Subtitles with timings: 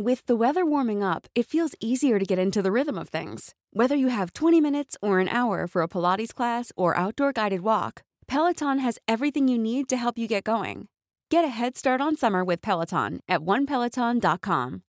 [0.00, 3.56] With the weather warming up, it feels easier to get into the rhythm of things.
[3.72, 7.62] Whether you have 20 minutes or an hour for a Pilates class or outdoor guided
[7.62, 10.86] walk, Peloton has everything you need to help you get going.
[11.32, 14.82] Get a head start on summer with Peloton at onepeloton.com.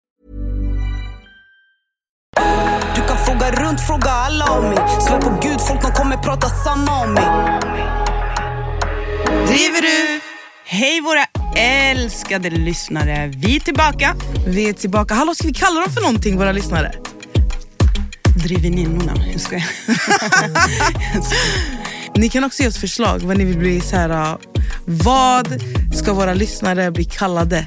[2.95, 7.03] Du kan fråga runt, fråga alla om mig Svär på gud, folk kommer prata samma
[7.05, 7.25] om mig
[9.47, 10.28] Driver du?
[10.70, 11.24] Hej våra
[11.56, 13.27] älskade lyssnare.
[13.36, 14.14] Vi är tillbaka.
[14.47, 15.14] Vi är tillbaka.
[15.14, 16.92] Hallå, ska vi kalla dem för någonting, våra lyssnare?
[18.44, 19.14] Driveninnorna.
[19.33, 19.64] Jag skojar.
[19.86, 19.96] Jag
[21.24, 21.78] skojar.
[22.14, 24.11] Ni kan också ge oss förslag vad ni vill bli så här.
[24.33, 24.36] uh,
[24.84, 25.62] Vad
[25.94, 27.66] ska våra lyssnare bli kallade?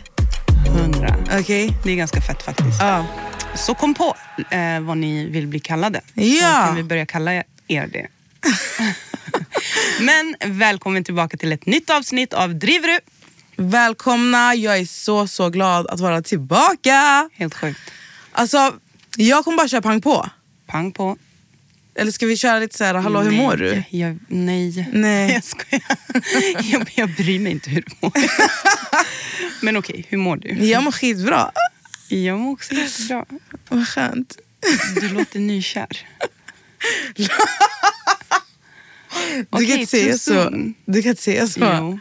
[0.67, 1.15] Hundra.
[1.39, 1.73] Okej?
[1.83, 2.79] Det är ganska fett faktiskt.
[2.79, 3.05] Ja.
[3.55, 4.15] Så kom på
[4.51, 6.01] eh, vad ni vill bli kallade.
[6.13, 6.23] Ja.
[6.61, 7.33] Så kan vi börja kalla
[7.67, 8.07] er det.
[9.99, 12.99] Men välkommen tillbaka till ett nytt avsnitt av Driver du?
[13.55, 17.29] Välkomna, jag är så så glad att vara tillbaka.
[17.33, 17.79] Helt sjukt.
[18.31, 18.73] Alltså,
[19.17, 20.29] jag kommer bara köra pang på.
[20.67, 21.17] Pang på.
[21.95, 23.71] Eller ska vi köra lite så här, hallå hur mår du?
[23.71, 24.89] Nej, Jag, nej.
[24.93, 25.31] Nej.
[25.33, 25.83] Jag skojar.
[26.71, 28.11] Jag, jag bryr mig inte hur du mår.
[29.65, 30.65] Men okej, hur mår du?
[30.65, 31.51] Jag mår skitbra.
[32.07, 33.25] Jag mår också jättebra.
[33.69, 34.37] Vad skönt.
[35.01, 36.07] Du låter nykär.
[39.49, 40.49] Du kan inte säga så.
[40.85, 41.59] Du kan inte säga så.
[41.59, 41.99] Jo,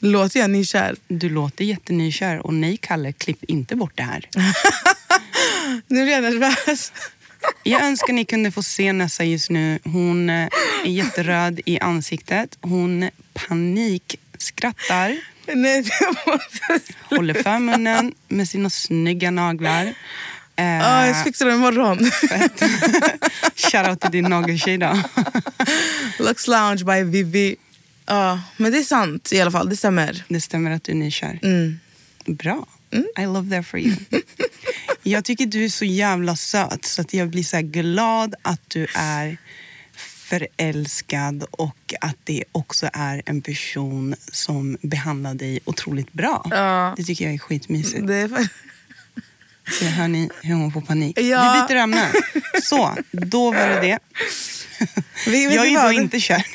[0.00, 0.96] Låter jag nykär?
[1.08, 4.28] du låter jättenykär och nej Kalle, klipp inte bort det här.
[5.86, 6.92] Nu blir jag nervös.
[7.62, 9.78] Jag önskar ni kunde få se Nessa just nu.
[9.84, 10.48] Hon eh,
[10.84, 12.58] är jätteröd i ansiktet.
[12.60, 15.16] Hon panikskrattar.
[15.54, 15.84] Nej,
[17.02, 19.94] Håller för munnen med sina snygga naglar.
[20.58, 21.98] Eh, Ja, jag ska fixa det imorgon.
[23.56, 24.98] Shoutout till din nageltjej då.
[26.18, 27.56] Lux Lounge by Vivi.
[28.06, 29.68] Ja, men det är sant i alla fall.
[29.68, 30.24] Det stämmer.
[30.28, 31.38] Det stämmer att du är nykär.
[31.42, 31.78] Mm.
[32.26, 32.66] Bra.
[33.18, 33.96] I love that for you.
[35.02, 38.86] jag tycker du är så jävla söt så att jag blir så glad att du
[38.94, 39.36] är
[40.28, 46.46] förälskad och att det också är en person som behandlar dig otroligt bra.
[46.50, 46.94] Ja.
[46.96, 48.06] Det tycker jag är skitmysigt.
[48.06, 48.48] Det är
[49.70, 51.18] Så hör ni hur hon får panik.
[51.20, 51.66] Ja.
[51.68, 52.08] Vi byter ämne.
[52.62, 53.98] Så, då var det det.
[55.26, 55.92] Vi, Jag är då vad?
[55.94, 56.46] inte kär.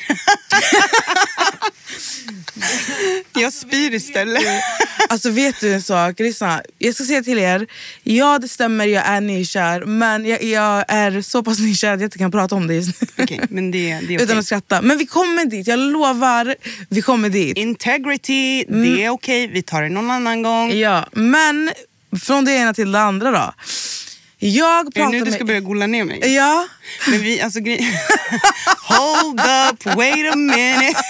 [3.32, 4.42] jag spyr istället.
[5.08, 6.20] Alltså vet du en sak?
[6.20, 7.66] Lyssna, jag ska säga till er.
[8.02, 9.84] Ja det stämmer, jag är nykär.
[9.84, 13.00] Men jag, jag är så pass nykär att jag inte kan prata om det just
[13.00, 13.06] nu.
[13.24, 14.82] Okej, men det, det är Utan att skratta.
[14.82, 16.54] Men vi kommer dit, jag lovar.
[16.88, 17.56] Vi kommer dit.
[17.58, 19.46] Integrity, det är okej.
[19.46, 20.72] Vi tar det någon annan gång.
[20.72, 21.70] Ja, men
[22.22, 23.52] från det ena till det andra då.
[24.38, 25.34] Jag Är det pratar nu du med...
[25.34, 26.34] ska börja gola ner mig?
[26.34, 26.68] Ja,
[27.08, 27.78] Men vi, alltså grej...
[28.78, 31.02] Hold up, wait a minute.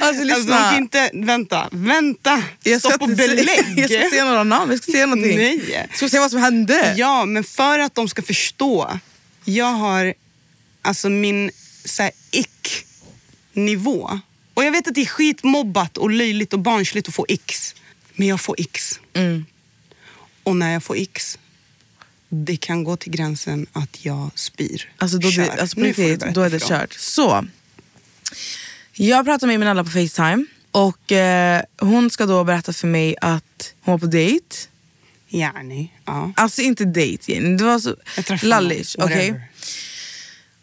[0.02, 0.70] Alltså, lyssna.
[0.70, 1.10] kan inte...
[1.14, 2.42] Vänta, vänta.
[2.62, 3.64] jag, ska Stopp och belägg.
[3.76, 5.36] jag ska se några namn, jag ska se någonting.
[5.36, 5.88] Nej.
[5.94, 6.94] Ska se vad som hände?
[6.96, 8.98] Ja, men för att de ska förstå.
[9.44, 10.14] Jag har
[10.82, 11.50] alltså min
[12.30, 14.20] ick-nivå.
[14.54, 17.74] Och jag vet att det är skitmobbat och löjligt och barnsligt att få x.
[18.20, 19.00] Men jag får x.
[19.14, 19.44] Mm.
[20.42, 21.38] Och när jag får x,
[22.28, 24.92] det kan gå till gränsen att jag spyr.
[24.98, 25.42] Alltså, då, Kör.
[25.42, 26.92] det, alltså berätta då är det kört.
[26.92, 27.46] Så,
[28.92, 30.46] jag pratar med min alla på Facetime.
[30.70, 34.56] Och eh, hon ska då berätta för mig att hon var på dejt.
[35.28, 36.32] Yani, ja.
[36.36, 37.96] Alltså inte dejt Jenny, det var så
[38.42, 38.98] lallish.
[38.98, 39.42] whatever.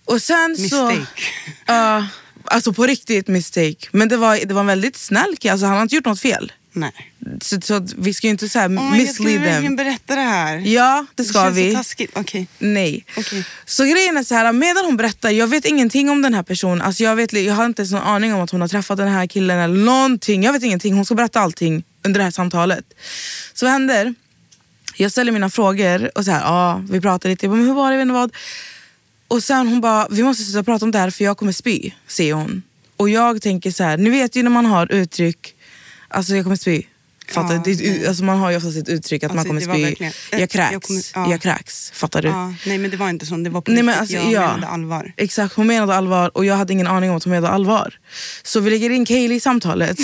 [0.06, 0.89] Och sen så...
[0.89, 1.21] Mistake.
[1.65, 2.07] Ja,
[2.44, 3.88] alltså på riktigt mistake.
[3.92, 6.21] Men det var, det var en väldigt snäll kille, alltså han har inte gjort något
[6.21, 6.51] fel.
[6.77, 7.12] Nej.
[7.41, 9.75] Så, så vi ska ju inte så här Oh my ska mislead them.
[9.75, 10.57] berätta det här?
[10.57, 11.75] Ja, det ska känns vi.
[11.83, 12.19] så.
[12.19, 12.47] Okej.
[12.59, 13.06] Nej.
[13.18, 13.45] Okej.
[13.65, 16.81] Så grejen är så här, medan hon berättar, jag vet ingenting om den här personen.
[16.81, 19.07] Alltså jag, vet, jag har inte ens någon aning om att hon har träffat den
[19.07, 20.44] här killen eller någonting.
[20.44, 20.94] Jag vet ingenting.
[20.95, 22.85] Hon ska berätta allting under det här samtalet.
[23.53, 24.15] Så vad händer?
[24.95, 27.45] Jag ställer mina frågor och så här, ja, vi pratar lite.
[27.45, 27.97] Jag men hur var det?
[27.97, 28.31] Jag vet vad.
[29.27, 31.91] Och sen hon bara, vi måste sluta prata om det här för jag kommer spy,
[32.07, 32.63] säger hon.
[32.97, 35.53] Och jag tänker så här, ni vet ju när man har uttryck,
[36.09, 36.83] alltså jag kommer spy.
[37.31, 37.62] Fattar Ja?
[37.65, 39.83] Det alltså man har ju oftast ett uttryck att man Alltså, kommer det var spy.
[39.83, 40.83] verkligen- Jag kräks, jag jag,
[41.13, 41.38] kommer- ja.
[41.38, 41.92] kräks.
[41.92, 42.27] Fattar du?
[42.27, 43.36] Ja, nej men det var inte så.
[43.38, 44.42] Det var på Nej, men alltså, jag ja.
[44.48, 45.13] menade allvar.
[45.18, 47.94] Exakt, hon menade allvar och jag hade ingen aning om att hon menade allvar.
[48.44, 49.98] Så vi lägger in Kaylee i samtalet.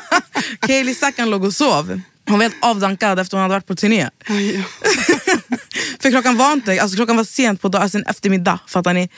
[0.66, 2.00] Kaylee stackaren låg och sov.
[2.28, 4.08] Hon var helt avdankad efter hon hade varit på turné.
[6.00, 8.58] För klockan var inte, alltså klockan var sent på dag, alltså en eftermiddag.
[8.66, 9.08] Fattar ni?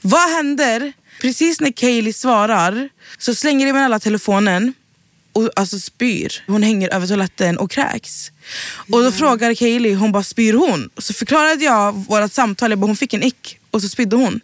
[0.00, 0.92] Vad händer?
[1.20, 2.88] Precis när Kaylee svarar
[3.18, 4.74] så slänger Emenella telefonen
[5.32, 6.42] och alltså spyr.
[6.46, 8.32] Hon hänger över toaletten och kräks.
[8.92, 10.90] Och då frågar Kaylee, hon bara spyr hon?
[10.98, 14.40] Så förklarade jag vårt samtal, jag bara, hon fick en ick och så spydde hon.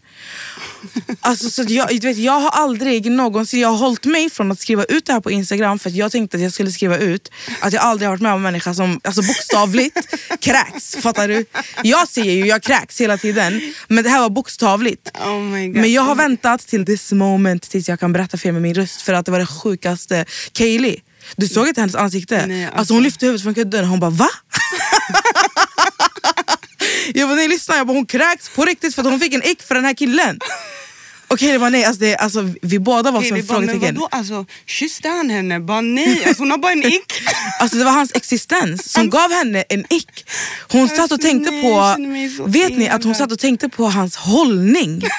[1.21, 4.61] Alltså, så jag, du vet, jag har aldrig någonsin jag har hållit mig från att
[4.61, 7.31] skriva ut det här på Instagram för att jag tänkte att jag skulle skriva ut
[7.61, 9.99] att jag aldrig har varit med om en människa som alltså bokstavligt
[10.41, 10.97] kräks.
[10.97, 11.45] Fattar du?
[11.83, 15.11] Jag säger ju jag kräks hela tiden men det här var bokstavligt.
[15.19, 15.41] Oh.
[15.41, 18.75] Men jag har väntat till this moment tills jag kan berätta för er med min
[18.75, 20.25] röst för att det var det sjukaste.
[20.53, 21.01] Kaylee,
[21.37, 22.47] du såg inte hennes ansikte?
[22.47, 22.79] Nej, alltså.
[22.79, 22.95] alltså.
[22.95, 24.29] hon lyfte huvudet från kudden och hon bara va?
[27.15, 29.43] jag bara nej lyssna, jag bara, hon kräks på riktigt för att hon fick en
[29.47, 30.39] ick för den här killen.
[31.31, 33.95] Okej det var nej, alltså, det, alltså, vi båda var som bara, men frågetecken.
[33.95, 34.09] vadå?
[34.11, 35.61] Alltså, kysste han henne?
[35.61, 37.13] Bara nej, alltså, hon har bara en ick.
[37.61, 40.25] Alltså det var hans existens som gav henne en ick.
[40.69, 43.85] Hon satt och Alltså, tänkte nej, på, vet ni att hon satt och tänkte på
[43.89, 45.03] hans hållning.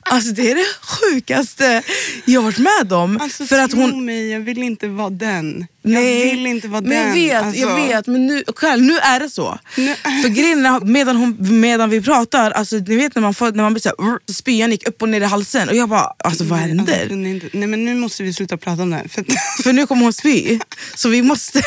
[0.00, 1.82] Alltså det är det sjukaste
[2.24, 3.20] jag har varit med om.
[3.20, 5.66] Alltså, för att hon, mig, jag vill inte vara den.
[5.82, 7.06] nej, jag vill inte vara men den.
[7.06, 7.60] jag vet, alltså.
[7.60, 9.58] jag vet men nu, själv, nu är det så.
[9.76, 13.62] Nu- För grejen medan, hon, medan vi pratar, alltså, ni vet när man, får, när
[13.62, 16.44] man blir såhär, så spyan gick upp och ner i halsen och jag bara, alltså
[16.44, 17.08] vad Nej, händer?
[17.08, 19.08] kunde inte- Nej men nu måste vi sluta prata om det här.
[19.08, 19.26] För att,
[19.62, 20.58] För nu kommer hon spy.
[20.94, 21.62] Så vi måste,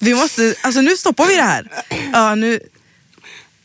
[0.00, 1.70] vi måste, alltså nu stoppar vi det här.
[2.12, 2.60] Ja, nu,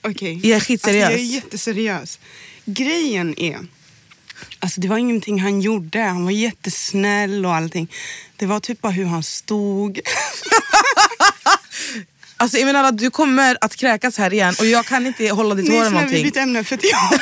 [0.02, 0.40] Okej.
[0.44, 1.04] Jag är skitseriös.
[1.06, 2.20] Alltså, jag är jätteseriös.
[2.66, 3.58] Grejen är,
[4.60, 6.00] alltså det var ingenting han gjorde.
[6.02, 7.92] Han var jättesnäll och allting.
[8.36, 10.00] Det var typ bara hur han stod.
[12.40, 15.72] Alltså Eminala, du kommer att kräkas här igen och jag kan inte hålla ditt hår
[15.72, 16.32] Nej, eller snälla, vi någonting.
[16.34, 17.12] byter ämne för att jag...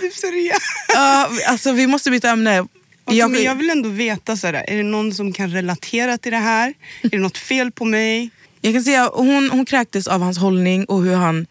[0.00, 0.58] typ seriös.
[0.94, 2.60] Ja, alltså vi måste byta ämne.
[2.60, 6.18] Okej, Jag- men jag vill ändå veta, så här, är det någon som kan relatera
[6.18, 6.74] till det här?
[7.02, 8.30] Är det något fel på mig?
[8.60, 11.46] Jag kan säga hon, hon kräktes av hans hållning och hur han,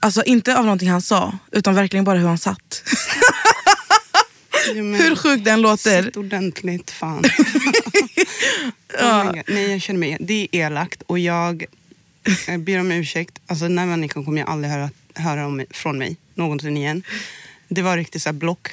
[0.00, 2.82] alltså inte av någonting han sa, utan verkligen bara hur han satt.
[4.68, 6.02] Ja, men- hur sjukt den låter.
[6.02, 7.24] Sitt ordentligt, fan.
[9.00, 9.42] oh my God.
[9.48, 10.16] Nej, jag känner mig...
[10.20, 11.64] Det är elakt och jag
[12.48, 13.38] eh, ber om ursäkt.
[13.46, 17.02] Alltså, den här människan kommer jag aldrig höra, höra om, från mig någonsin igen.
[17.68, 18.68] Det var riktigt så här block.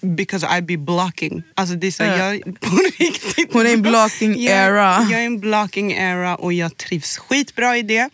[0.00, 1.42] Because I be blocking.
[1.54, 2.16] Alltså det är så Ja.
[2.34, 3.52] jag, på riktigt.
[3.52, 5.06] Hon är i blocking jag, era.
[5.10, 8.10] Jag är i en blocking era och jag trivs skitbra i det.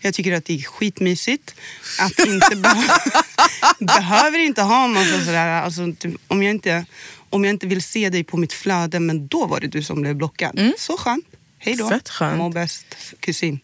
[0.00, 1.54] Jag tycker att det är skitmysigt.
[1.98, 3.00] Att inte behöva...
[3.78, 5.48] behöver inte ha massa sådär...
[5.48, 6.84] Alltså, typ, om, jag inte,
[7.30, 10.02] om jag inte vill se dig på mitt flöde, men då var det du som
[10.02, 10.72] blev blockad.
[10.78, 11.24] Så skönt.
[11.58, 11.86] Hej då.
[11.86, 11.98] Mm.
[11.98, 12.38] Fett skönt.
[12.38, 12.86] Må bäst,
[13.20, 13.60] kusin,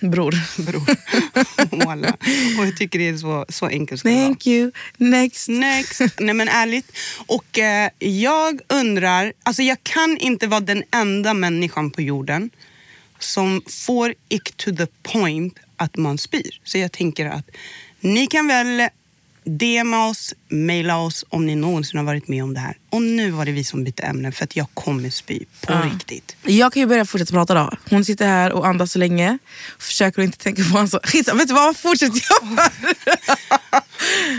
[0.00, 0.34] Bror.
[0.62, 0.82] bror.
[2.58, 4.04] Och jag tycker det är så, så enkelt.
[4.04, 4.14] vara.
[4.14, 4.70] Thank you.
[4.96, 5.48] Next.
[5.48, 6.00] Next.
[6.18, 6.92] Nej men ärligt.
[7.26, 12.50] Och eh, jag undrar, alltså jag kan inte vara den enda människan på jorden
[13.22, 16.60] som får ick to the point att man spyr.
[16.64, 17.50] Så jag tänker att
[18.00, 18.88] ni kan väl
[19.44, 22.76] DMa oss, mejla oss om ni någonsin har varit med om det här.
[22.90, 25.82] Och nu var det vi som bytte ämne för att jag kommer spy på Ja.
[25.94, 26.36] riktigt.
[26.42, 27.70] Jag kan ju börja fortsätta prata då.
[27.90, 29.38] Hon sitter här och andas så länge.
[29.78, 30.94] Försöker inte tänka på hans...
[31.02, 31.76] Skitsamma, vet du vad?
[31.76, 32.70] Fortsätt jag bara.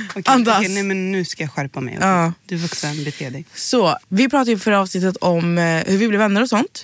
[0.10, 0.58] Okej, Andas.
[0.58, 1.94] okej, nej men nu ska jag skärpa mig.
[1.98, 2.08] okej?
[2.10, 2.34] Ja.
[2.46, 3.46] Du vuxen, bete dig.
[3.56, 6.84] Så, vi pratade ju förra avsnittet om eh, hur vi blev vänner och sånt.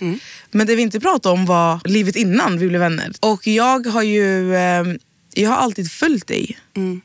[0.52, 3.12] Men det vi inte pratade om var livet innan vi blev vänner.
[3.20, 4.84] Och jag har ju eh,
[5.34, 6.58] jag har alltid följt dig.
[6.76, 7.02] Mm.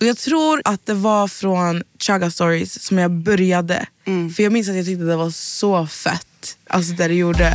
[0.00, 3.86] Och jag tror att det var från Chaga Stories som jag började.
[4.04, 4.30] Mm.
[4.30, 6.58] För jag minns att jag tyckte det var så fett.
[6.66, 7.52] Alltså det du gjorde.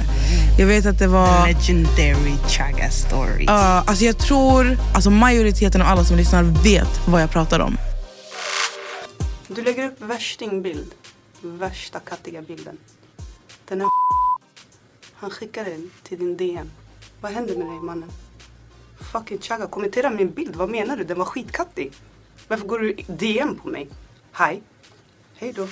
[0.60, 1.48] Jag vet att det var...
[1.48, 3.48] Legendary Chaga stories.
[3.48, 7.78] Ja, alltså jag tror alltså majoriteten av alla som lyssnar vet vad jag pratar om.
[9.48, 10.92] Du lägger upp värstingbild.
[11.42, 12.78] Värsta kattiga bilden.
[13.68, 13.90] Den här
[15.14, 16.72] Han skickar den till din DM.
[17.22, 18.12] Vad händer med dig mannen?
[19.12, 20.56] Fucking Chaga, kommentera min bild.
[20.56, 21.04] Vad menar du?
[21.04, 21.92] Den var skitkattig.
[22.48, 23.88] Varför går du DM på mig?
[24.38, 24.60] Hi.
[25.40, 25.68] Hej då.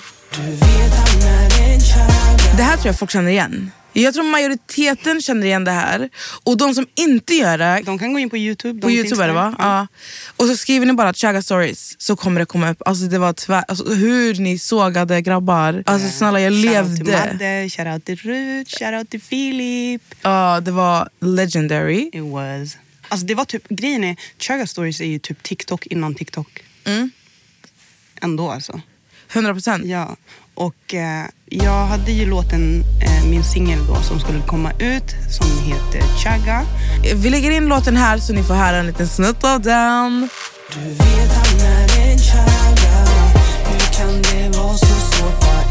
[2.56, 3.70] Det här tror jag folk känner igen.
[3.92, 6.08] Jag tror majoriteten känner igen det här.
[6.44, 8.80] Och de som inte gör det, De kan gå in på Youtube.
[8.80, 9.54] på Youtube är det va?
[9.58, 9.86] Ja.
[10.36, 12.82] Och så skriver ni bara Chaga stories så kommer det komma upp.
[12.86, 15.82] Alltså det var tvär, alltså, hur ni sågade grabbar.
[15.86, 17.32] Alltså snälla jag Shoutout till levde.
[17.32, 20.02] Madde, shoutout till Rut, shoutout till Filip.
[20.22, 22.10] Ja, det var legendary.
[22.12, 22.76] It was.
[23.08, 26.63] Alltså det var typ, grejen är, Chaga stories är ju typ TikTok innan TikTok.
[26.84, 27.10] Mm.
[28.22, 28.80] Ändå alltså.
[29.32, 29.84] 100%.
[29.84, 30.16] Ja.
[30.54, 35.46] Och eh, jag hade ju låten, eh, min singel då som skulle komma ut som
[35.64, 36.62] heter Chaga.
[37.14, 40.28] Vi lägger in låten här så ni får höra en liten snutt av den.
[40.74, 43.06] Du vet han är en chaga
[43.64, 45.63] Hur kan det vara så svårt?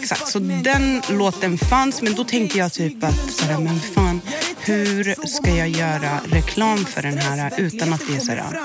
[0.00, 0.28] Exakt.
[0.28, 4.20] Så den låten fanns men då tänkte jag typ att såhär, men fan,
[4.60, 8.60] hur ska jag göra reklam för den här utan att det är såhär,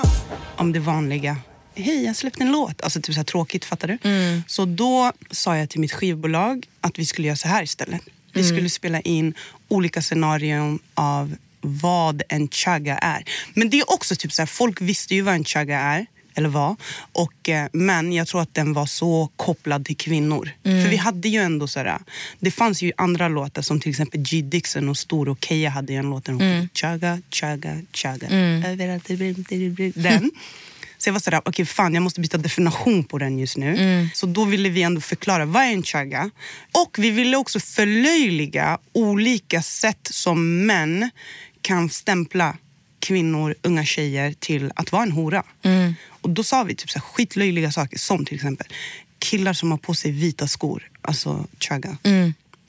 [0.56, 1.36] om det vanliga.
[1.76, 2.82] Hej, jag släppte en låt.
[2.82, 3.98] Alltså typ så här tråkigt, fattar du?
[4.46, 8.00] Så då sa jag till mitt skivbolag att vi skulle göra så här istället.
[8.32, 9.34] Vi skulle spela in
[9.68, 13.24] olika scenarion av vad en chaga är.
[13.54, 16.48] Men det är också typ så här, folk visste ju vad en chaga är eller
[16.48, 16.76] var.
[17.12, 20.50] Och, eh, men jag tror att den var så kopplad till kvinnor.
[20.62, 21.98] För vi hade ju ändå sådär,
[22.40, 25.92] det fanns ju andra låtar som till exempel G Dixon och Stor och Keja hade
[25.92, 26.68] en låt där mm.
[26.74, 28.28] chaga, chaga, chaga.
[28.66, 30.30] Överallt, det blir- den.
[30.98, 34.08] Så jag var sådär, okej fan jag måste byta definition på den just nu.
[34.14, 36.30] Så då ville vi ändå förklara, vad är en chaga?
[36.72, 41.10] Och vi ville också förlöjliga olika sätt som män
[41.62, 42.56] kan stämpla
[42.98, 45.42] kvinnor, unga tjejer till att vara en hora.
[46.24, 48.66] Och då sa vi typ så här skitlöjliga saker som till exempel
[49.18, 51.96] killar som har på sig vita skor, alltså chaga.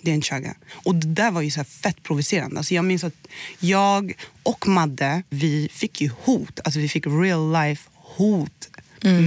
[0.02, 0.56] Det är en chaga.
[0.72, 2.58] Och det där var ju så fett provocerande.
[2.58, 3.28] Alltså jag minns att
[3.60, 6.60] jag och Madde, vi fick ju hot.
[6.64, 8.70] Alltså vi fick real life hot.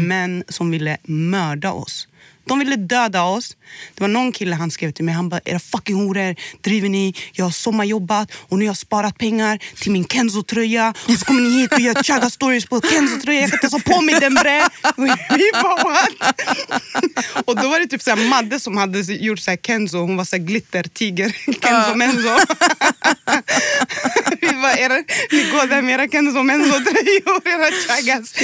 [0.06, 2.08] Män som ville mörda oss.
[2.48, 3.56] De ville döda oss.
[3.94, 5.14] Det var någon kille han skrev till mig.
[5.14, 7.14] Han bara, era fucking horor, driver ni?
[7.32, 10.94] Jag har sommarjobbat och nu har jag sparat pengar till min Kenzo-tröja.
[11.08, 13.40] Och så kommer ni hit och gör chaga stories på Kenzo-tröja.
[13.40, 14.68] Jag kan inte ens ha på mig den bre.
[15.36, 16.34] Vi bara what?
[17.44, 19.98] Och då var det typ så här Madde som hade gjort så här Kenzo.
[19.98, 21.36] Hon var så här glittertiger.
[21.62, 22.28] Kenzo Menzo.
[24.40, 24.94] Vi bara, era,
[25.30, 28.34] ni går där med era Kenzo Menzo-tröjor, era chagas.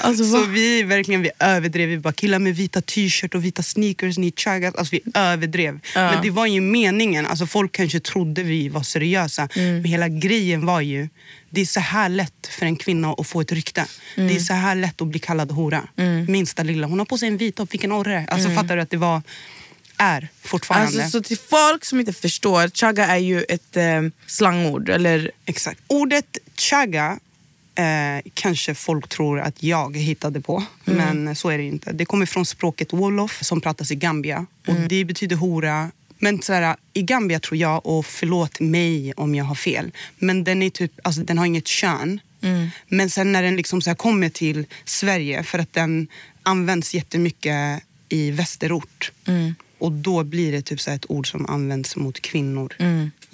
[0.00, 1.88] Alltså, Så vi verkligen vi överdrev.
[1.88, 4.74] Vi bara killar med vita t-shirt och vita sneakers, ni chagas.
[4.74, 5.80] Alltså vi överdrev.
[5.94, 7.26] Men det var ju meningen.
[7.26, 9.48] Alltså folk kanske trodde vi var seriösa.
[9.54, 11.08] Men hela grejen var ju,
[11.50, 13.86] det är så här lätt för en kvinna att få ett rykte.
[14.14, 15.88] Det är så här lätt att bli kallad hora.
[16.28, 16.86] Minsta lilla.
[16.86, 18.26] Hon har på sig en vit topp, vilken orre.
[18.28, 19.22] Alltså fattar du att det var,
[19.96, 21.02] är fortfarande.
[21.02, 24.88] Alltså, så till folk som inte förstår, chaga är ju ett eh, slangord.
[24.88, 25.80] Eller, Exakt.
[25.86, 27.18] Ordet chaga
[27.76, 31.92] eh, kanske folk tror att jag hittade på, men så är det inte.
[31.92, 35.90] Det kommer från språket wolof som pratas i Gambia och det betyder hora.
[36.18, 40.44] Men så här, i Gambia tror jag, och förlåt mig om jag har fel, men
[40.44, 42.20] den, är typ, alltså, den har inget kön.
[42.88, 46.08] Men sen när den liksom så kommer till Sverige, för att den
[46.42, 49.12] används jättemycket i västerort.
[49.78, 52.74] Och då blir det typ så ett ord som används mot kvinnor.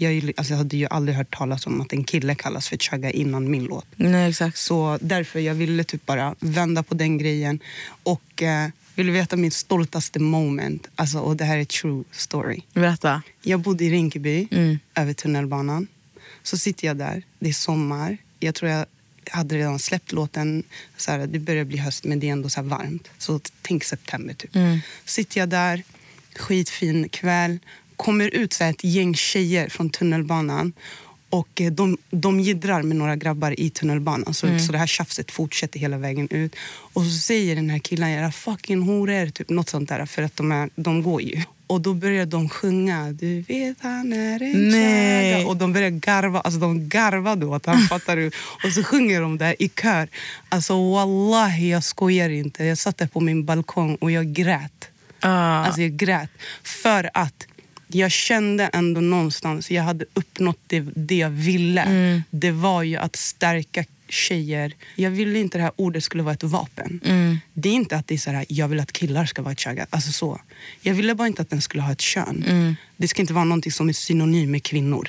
[0.02, 3.10] Jag, alltså jag hade ju aldrig hört talas om att en kille kallas för chagga
[3.10, 3.86] innan min låt.
[3.96, 4.58] nej exakt.
[4.58, 7.60] Så därför jag ville typ bara vända på den grejen.
[8.02, 10.88] Och eh, vill du veta min stoltaste moment?
[10.94, 12.60] Alltså, och det här är true story.
[12.74, 13.22] Berätta.
[13.42, 14.78] Jag bodde i Rinkeby, Mm.
[14.94, 15.86] över tunnelbanan.
[16.42, 18.16] Så sitter jag där, det är sommar.
[18.40, 18.86] Jag tror jag
[19.30, 20.62] hade redan släppt låten.
[20.96, 23.08] Så här, det börjar bli höst men det är ändå så varmt.
[23.18, 24.56] Så tänk september typ.
[24.56, 24.78] Mm.
[25.04, 25.82] Sitter jag där,
[26.36, 27.58] skitfin kväll.
[28.04, 30.72] Kommer ut så ett gäng tjejer från tunnelbanan.
[31.30, 34.34] Och eh, de, de jiddrar med några grabbar i tunnelbanan.
[34.34, 36.56] Så, så det här tjafset fortsätter hela vägen ut.
[36.92, 40.06] Och så säger den här killen, era fucking horor, typ något sånt där.
[40.06, 41.42] För att de, är, de går ju.
[41.66, 45.34] Och då börjar de sjunga, du vet han är en Nej.
[45.34, 45.48] chaga.
[45.48, 48.30] Och de börjar garva, alltså de garvade åt han fattar du.
[48.64, 50.08] Och så sjunger de där i kör.
[50.48, 52.64] Alltså wallahi, jag skojar inte.
[52.64, 54.88] Jag satt där på min balkong och jag grät.
[55.20, 55.64] Ah.
[55.64, 56.30] Alltså jag grät.
[56.62, 57.46] För att
[57.94, 61.82] jag kände ändå någonstans, jag hade uppnått det, det jag ville.
[61.82, 62.22] Mm.
[62.30, 64.74] Det var ju att stärka tjejer.
[64.96, 67.00] Jag ville inte det här ordet skulle vara ett vapen.
[67.04, 67.38] Mm.
[67.54, 69.60] Det är inte att det är så här, jag vill att killar ska vara ett
[69.60, 69.86] chaga.
[69.90, 70.40] Alltså så.
[70.80, 72.44] Jag ville bara inte att den skulle ha ett kön.
[72.48, 72.76] Mm.
[72.96, 75.08] Det ska inte vara någonting som är synonym med kvinnor.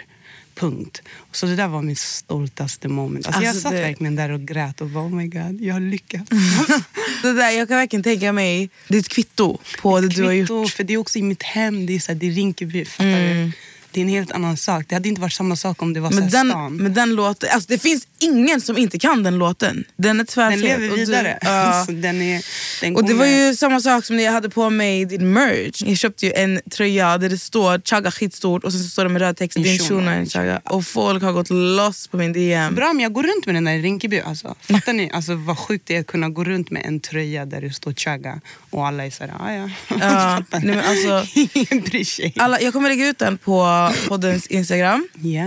[0.55, 1.01] Punkt.
[1.31, 3.27] Så det där var min stoltaste moment.
[3.27, 5.73] Alltså, jag Alltså, satt det- verkligen där och grät och bara oh my god, jag
[5.73, 6.29] har lyckats.
[7.21, 10.47] Det där, jag kan verkligen tänka mig ditt kvitto på det du har gjort.
[10.47, 12.85] Kvitto, för det är också i mitt hem, det är, så här, det är Rinkeby.
[12.85, 13.51] Fattar du?
[13.91, 14.85] Det är en helt annan sak.
[14.87, 16.75] Det hade inte varit samma sak om det var så Men här den, stan.
[16.77, 19.83] men den låten, alltså det finns ingen som inte kan den låten.
[19.95, 20.59] Den är tvärfet.
[20.61, 21.39] den lever Och du- vidare.
[21.63, 22.45] Alltså, den är,
[22.81, 25.81] den Och det var ju samma sak som när jag hade på mig din merch.
[25.85, 29.09] Jag köpte ju en tröja där det står chagga skitstort och sen så står det
[29.09, 30.61] med röd text Din en chagga.
[30.65, 32.75] Och folk har gått loss på min DM.
[32.75, 34.19] Bra, men jag går runt med den där i Rinkeby.
[34.19, 34.55] Alltså.
[34.61, 35.11] Fattar ni?
[35.13, 37.93] Alltså, vad sjukt det är att kunna gå runt med en tröja där det står
[37.93, 39.69] chagga och alla är såhär, ah, ja.
[39.99, 42.33] Ja, nej, men alltså- Ingen bryr sig.
[42.37, 45.07] Alla, jag kommer lägga ut den på poddens Instagram.
[45.21, 45.43] Ja.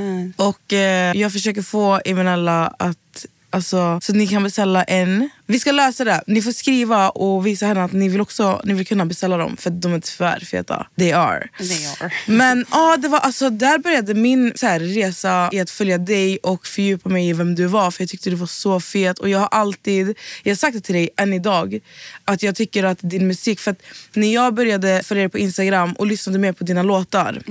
[0.46, 5.28] Och eh, jag försöker få Eminella att Alltså, så ni kan beställa en.
[5.46, 6.22] Vi ska lösa det.
[6.26, 9.56] Ni får skriva och visa henne att ni vill också ni vill kunna beställa dem
[9.56, 10.86] för de är tvärfeta.
[10.98, 11.48] They are.
[11.58, 12.12] They are.
[12.26, 16.38] Men ja, det var, alltså, där började min så här, resa i att följa dig
[16.42, 17.90] och fördjupa mig i vem du var.
[17.90, 19.18] För jag tyckte du var så fet.
[19.18, 21.80] Och jag har alltid, jag har sagt det till dig än idag,
[22.24, 23.82] att jag tycker att din musik, för att
[24.14, 27.42] när jag började följa dig på Instagram och lyssnade mer på dina låtar.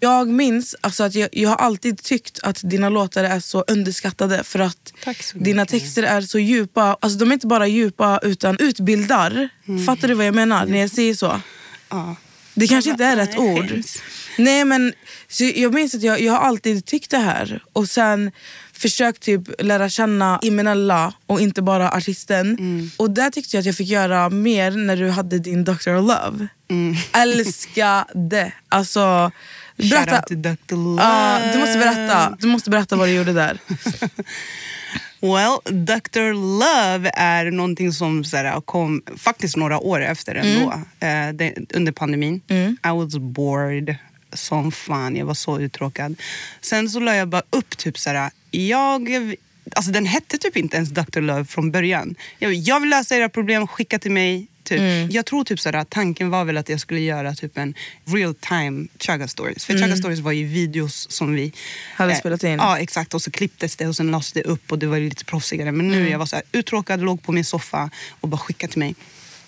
[0.00, 4.44] Jag minns alltså, att jag, jag har alltid tyckt att dina låtar är så underskattade
[4.44, 4.92] för att
[5.34, 6.96] dina texter är så djupa.
[7.00, 9.48] Alltså, de inte bara djupa utan utbildar.
[9.86, 11.40] Fattar du vad jag menar när jag säger så?
[11.88, 12.16] Ja.
[12.54, 13.64] Det kanske inte är rätt ord.
[13.64, 14.02] hemskt.
[14.38, 14.92] Nej men
[15.28, 17.62] så jag minns att jag, jag har alltid tyckt det här.
[17.72, 18.30] Och sen
[18.72, 22.50] försökt typ lära känna Imenella och inte bara artisten.
[22.58, 22.90] Mm.
[22.96, 25.90] Och där tyckte jag att jag fick göra mer när du hade din Dr.
[25.90, 26.48] Love.
[26.70, 26.96] Mm.
[27.12, 28.52] Älskade!
[28.68, 29.30] Alltså,
[29.76, 30.10] berätta.
[30.10, 30.76] Shout out to Dr.
[30.76, 31.02] Love.
[31.02, 32.36] Ja, du måste berätta.
[32.40, 33.58] Du måste berätta vad du gjorde där.
[35.24, 36.32] Well, Dr.
[36.34, 40.72] Love är någonting som så här, kom faktiskt några år efter ändå.
[41.00, 42.40] Eh, det, under pandemin.
[42.84, 43.96] I was bored
[44.32, 45.16] som fan.
[45.16, 46.16] Jag var så uttråkad.
[46.60, 49.08] Sen så la jag bara upp typ så här, jag...
[49.72, 51.20] Alltså den hette typ inte ens Dr.
[51.20, 52.14] Love från början.
[52.38, 54.46] Jag, jag vill lösa era problem, skicka till mig.
[54.64, 54.80] Typ.
[55.12, 58.86] Jag tror typ såhär, tanken var väl att jag skulle göra typ en real time
[58.98, 59.64] Chaga stories.
[59.64, 61.52] För Chaga stories var ju videos som vi
[61.94, 62.50] Hade spelat in.
[62.50, 65.24] Ja exakt och så klipptes det och sen lades det upp och det var lite
[65.24, 65.72] proffsigare.
[65.72, 66.02] Men Mm.
[66.02, 67.90] nu jag var så uttråkad, låg på min soffa
[68.20, 68.94] och bara skickade till mig.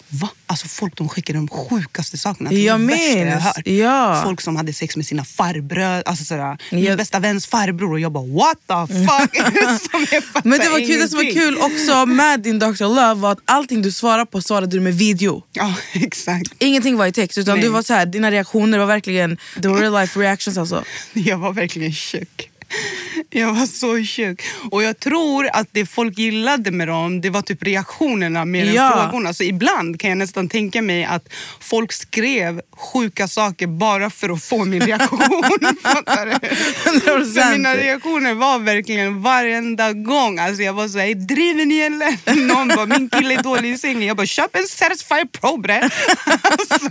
[0.09, 0.29] Va?
[0.47, 2.51] Alltså folk de skickade de sjukaste sakerna.
[2.51, 3.67] Var Jag jag minns, hört.
[3.67, 4.21] ja.
[4.25, 6.03] Folk som hade sex med sina farbröder.
[6.07, 9.31] Alltså sådär, min Jag- bästa väns farbror och jag bara what the fuck.
[10.13, 12.83] jag Men det, var kul, det som var kul också med din Dr.
[12.83, 15.43] Love var att allting du svarade på svarade du med video.
[15.53, 16.53] Ja exakt.
[16.59, 17.65] Ingenting var i text utan Nej.
[17.65, 20.85] du var så här, dina reaktioner var verkligen the real life reactions alltså.
[21.13, 22.51] Jag var verkligen tjock.
[23.31, 24.43] Jag var så tjock.
[24.71, 28.93] Och jag tror att det folk gillade med dem, det var typ reaktionerna mer Ja.
[28.93, 29.33] än frågorna.
[29.33, 31.29] Så ibland kan jag nästan tänka mig att
[31.61, 35.19] folk skrev sjuka saker bara för att få min reaktion.
[35.83, 36.33] Fattar du?
[36.33, 37.35] 100%.
[37.35, 40.39] För mina reaktioner var verkligen varenda gång.
[40.39, 42.47] Alltså jag var så här, driver ni eller?
[42.49, 44.03] Någon bara, min kille är dålig i sängen.
[44.09, 45.91] Jag bara, köp en Satisfyer Pro bre.
[46.43, 46.89] Alltså,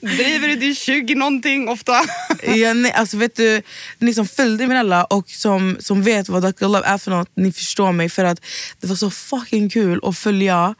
[0.00, 1.92] driver du till 20 någonting ofta?
[2.42, 3.62] Ja, nej, alltså vet du,
[3.98, 4.66] ni som följde
[5.04, 6.68] Och som, som vet vad Dr.
[6.68, 8.40] Love är för något, ni förstår mig för att
[8.80, 10.74] det var så fucking kul att följa.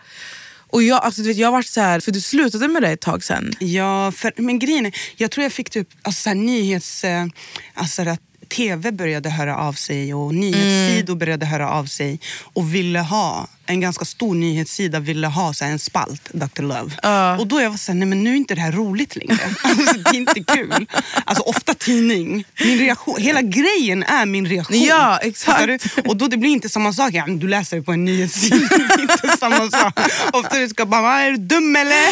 [0.73, 2.89] Och jag, alltså, du vet, jag har varit så här, för du slutade med det
[2.89, 3.53] ett tag sen.
[3.59, 7.05] Ja, för, men grejen är, jag tror jag fick typ alltså, så här, nyhets...
[7.05, 7.27] Eh,
[7.75, 12.99] alltså, att TV började höra av sig och nyhetssidor började höra av sig och ville
[12.99, 16.63] ha, en ganska stor nyhetssida ville ha så här, en spalt, Dr.
[16.63, 16.91] Love.
[17.03, 17.39] Ja.
[17.39, 19.39] Och då jag var såhär, nej men nu är inte det här roligt längre.
[19.63, 20.87] Alltså, det är inte kul.
[21.25, 24.83] Alltså ofta tidning, min reaktion, hela grejen är min reaktion.
[24.83, 25.85] Ja, exakt.
[26.07, 28.95] Och då det blir inte samma sak, ja, du läser det på en nyhetssida, det
[28.95, 30.01] är inte samma sak.
[30.33, 32.03] Ofta du ska bara, är du dum eller?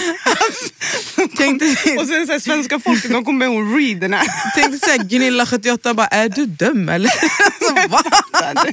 [1.36, 1.66] Tänkte,
[2.00, 4.54] Och sen så här, svenska folket de kommer ihåg read den här.
[4.54, 7.10] tänkte säga Gunilla 78 bara, är du dum eller?
[8.40, 8.72] Alltså?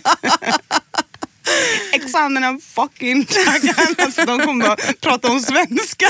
[1.92, 3.96] Examen fucking taggarna.
[3.98, 6.08] Alltså, de kommer bara prata om svenska.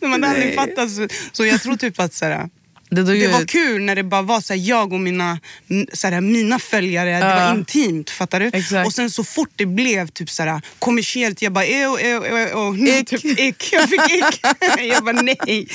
[0.00, 0.54] Men det hade Nej.
[0.56, 0.90] fattat.
[0.90, 2.48] Så, så jag tror typ att så här,
[2.90, 5.38] Det, det var kul när det bara var så här, jag och mina,
[5.92, 7.10] så här, mina följare.
[7.10, 7.36] Det Ja.
[7.48, 8.50] var intimt, fattar du?
[8.52, 8.86] Exakt.
[8.86, 12.50] Och sen så fort det blev typ så här, kommersiellt, jag bara ew, ew, ew,
[12.52, 12.98] ew.
[13.00, 13.08] Ick.
[13.08, 13.68] Typ, ick.
[13.72, 14.40] Jag fick ick.
[14.92, 15.68] jag bara nej.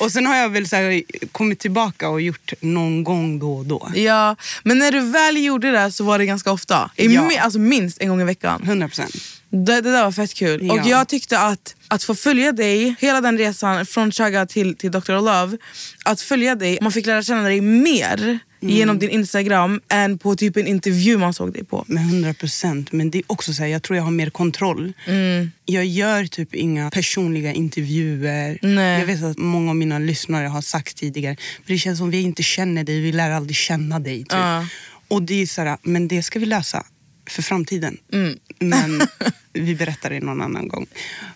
[0.00, 3.64] Och sen har jag väl så här, kommit tillbaka och gjort någon gång då och
[3.66, 3.90] då.
[3.94, 6.90] Ja, men när du väl gjorde det så var det ganska ofta.
[6.96, 7.20] I Ja.
[7.22, 8.62] mi- alltså minst en gång i veckan.
[8.64, 9.14] 100 procent.
[9.54, 10.66] Det, det där var fett kul.
[10.66, 10.72] Ja.
[10.72, 14.90] Och jag tyckte att, att få följa dig, hela den resan från Chaga till, till
[14.90, 15.12] Dr.
[15.12, 15.58] Love,
[16.04, 20.56] att följa dig, man fick lära känna dig mer genom din Instagram än på typ
[20.56, 21.84] en intervju man såg dig på.
[21.86, 22.92] Med 100 procent.
[22.92, 24.92] Men det är också så här, jag tror jag har mer kontroll.
[25.06, 25.50] Mm.
[25.64, 28.58] Jag gör typ inga personliga intervjuer.
[28.62, 28.98] Nej.
[29.00, 32.22] Jag vet att många av mina lyssnare har sagt tidigare, men det känns som vi
[32.22, 34.18] inte känner dig, vi lär aldrig känna dig.
[34.18, 34.32] Typ.
[34.32, 34.66] Ja.
[35.08, 36.86] Och det är så här, men det ska vi lösa
[37.30, 37.98] för framtiden.
[38.12, 38.38] Mm.
[38.68, 39.00] Men
[39.52, 40.86] vi berättar det någon annan gång.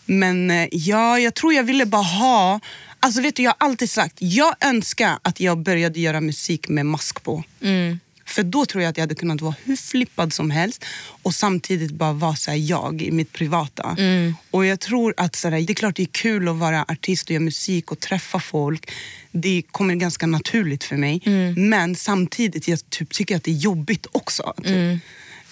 [0.06, 2.60] Men eh, ja, jag tror jag ville bara ha...
[3.00, 6.86] Alltså vet du, jag har alltid sagt, jag önskar att jag började göra musik med
[6.86, 7.44] mask på.
[7.62, 7.98] Mm.
[8.28, 10.84] För då tror jag att jag hade kunnat vara hur flippad som helst
[11.22, 13.96] och samtidigt bara vara så jag i mitt privata.
[13.98, 14.34] Mm.
[14.50, 17.24] Och jag tror att så här, det är klart det är kul att vara artist
[17.24, 18.90] och göra musik och träffa folk.
[19.32, 21.22] Det kommer ganska naturligt för mig.
[21.24, 21.68] Mm.
[21.68, 24.54] Men samtidigt jag typ, tycker jag att det är jobbigt också.
[24.56, 25.00] Typ.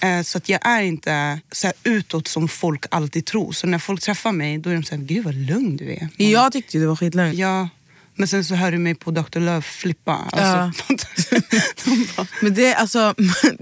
[0.01, 3.53] Eh, Så att jag är inte så här utåt som folk alltid tror.
[3.53, 6.09] Så när folk träffar mig då är de så här, gud vad lugn du är.
[6.17, 7.37] Jag tyckte ju du var skitlugn.
[7.37, 7.69] Ja,
[8.15, 9.41] men sen så hör du mig på Dr.
[9.41, 10.29] Love flippa.
[10.33, 10.83] Alltså,
[11.85, 13.15] de bara, Men det, är alltså,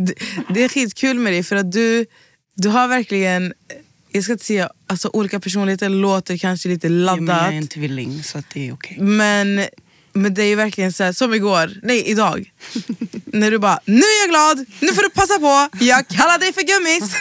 [0.49, 2.07] det, är skitkul med dig för att du,
[2.57, 3.55] du har verkligen,
[4.13, 7.53] jag ska inte säga, alltså, olika personligheter låter kanske lite ja, men jag laddat.
[7.53, 8.97] är en tvilling så att det är okej.
[9.01, 9.65] Men,
[10.15, 12.53] men det är ju verkligen så här, som igår, nej idag.
[13.25, 16.53] när du bara, nu är jag glad, nu får du passa på, jag kallar dig
[16.53, 17.15] för gummis.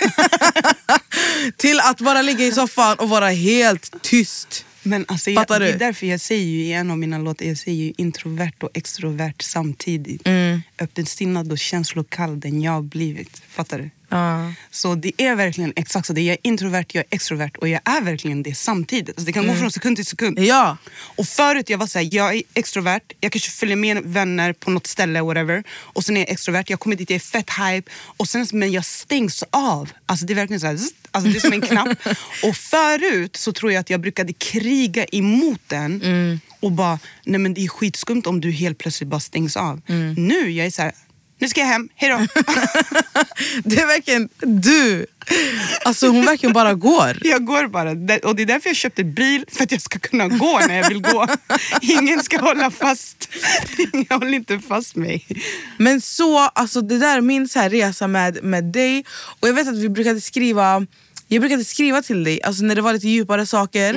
[1.58, 4.65] Till att bara ligga i soffan och vara helt tyst.
[4.84, 5.71] Men alltså, jag, Fattar det du?
[5.71, 8.69] är därför jag säger ju i en av mina låtar, jag säger ju introvert och
[8.73, 10.27] extrovert samtidigt.
[10.27, 10.62] Mm.
[10.79, 13.41] Öppensinnad och känslokall, den jag har blivit.
[13.49, 13.89] Fattar du?
[14.13, 14.54] Ja.
[14.71, 16.13] Så det är verkligen exakt så.
[16.13, 19.10] Det är jag är introvert, jag är extrovert och jag är verkligen det samtidigt.
[19.10, 19.56] Alltså, det kan Mm.
[19.56, 20.39] gå från sekund till sekund.
[20.39, 20.78] Ja.
[21.17, 24.88] Och förut jag var såhär, jag är extrovert, jag kanske följer med vänner på något
[24.88, 25.63] ställe whatever.
[25.71, 27.91] Och sen är jag extrovert, jag kommer dit, jag är fett hype.
[28.17, 29.89] Och sen, men jag stängs av.
[30.06, 31.88] Alltså det är verkligen såhär, zzzt, alltså det är som en knapp.
[32.43, 36.39] och förut så tror jag att jag brukade kriga emot den.
[36.60, 39.82] Och bara, nej men det är skitskumt om du helt plötsligt bara stängs av.
[40.17, 40.91] Nu jag är så här,
[41.39, 42.17] nu ska jag hem, hejdå.
[43.63, 45.06] Det är verkligen du.
[45.86, 47.17] Alltså hon verkligen bara går.
[47.22, 47.91] Jag går bara.
[48.30, 50.89] Och det är därför jag köpte bil, för att jag ska kunna gå när jag
[50.89, 51.28] vill gå.
[51.82, 53.30] Ingen ska hålla fast.
[53.93, 55.26] Ingen håller inte fast mig.
[55.78, 59.06] Men så, alltså det där är min så här resa med, med dig.
[59.39, 60.86] Och jag vet att vi brukade skriva
[61.28, 63.93] jag brukade skriva till dig alltså när det var lite djupare saker.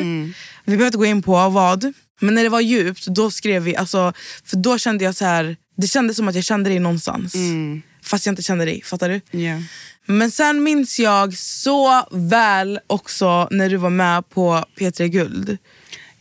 [0.64, 1.92] Vi behöver inte gå in på vad.
[2.20, 3.77] Men när det var djupt, då skrev vi.
[3.77, 4.12] Alltså,
[4.44, 7.34] för då kände jag så här, det kändes som att jag kände dig någonstans.
[8.02, 8.82] Fast jag inte kände dig.
[8.82, 9.38] Fattar du?
[9.38, 9.62] Ja.
[10.06, 15.58] Men sen minns jag så väl också när du var med på P3 Guld.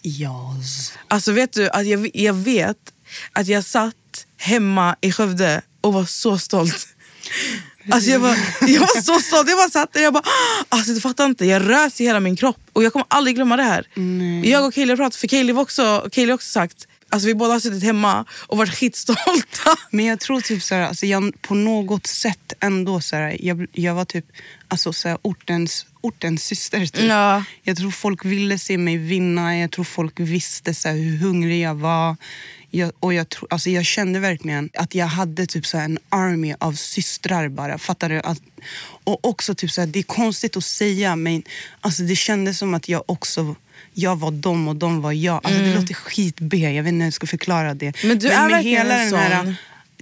[0.04, 0.94] Yes.
[1.08, 2.78] Alltså vet du, att jag, jag vet
[3.34, 6.88] att jag satt hemma i Skövde och var så stolt.
[7.92, 10.24] Alltså jag, var, jag var så stolt, jag bara satt där och jag bara,
[10.70, 12.60] alltså du fattar inte, jag rös i hela min kropp.
[12.74, 13.88] Och jag kommer aldrig glömma det här.
[14.44, 17.54] Jag och Kaeli pratade, för Kaeli har också, Kaeli har också sagt, alltså vi båda
[17.54, 19.76] har suttit hemma och varit skitstolta.
[19.90, 23.68] Men jag tror typ så här, alltså jag på något sätt ändå så här, jag,
[23.72, 24.26] jag var typ
[24.68, 26.86] alltså så här, ortens, ortens syster.
[26.86, 27.04] Typ.
[27.10, 27.44] Ja.
[27.64, 31.62] Jag tror folk ville se mig vinna, jag tror folk visste så här, hur hungrig
[31.62, 32.16] jag var.
[32.76, 36.56] Jag, och jag, tro, alltså jag kände verkligen att jag hade typ så en army
[36.60, 37.78] av systrar bara.
[37.78, 38.20] Fattar du?
[38.20, 38.42] Att,
[39.04, 41.44] och också typ så här, det är konstigt att säga men
[41.82, 43.56] alltså det kändes som att jag också
[43.94, 45.36] jag var dem och de var jag.
[45.44, 48.04] Alltså Det låter skit B, jag vet inte hur jag ska förklara det.
[48.04, 49.56] Men du är med hela en den här.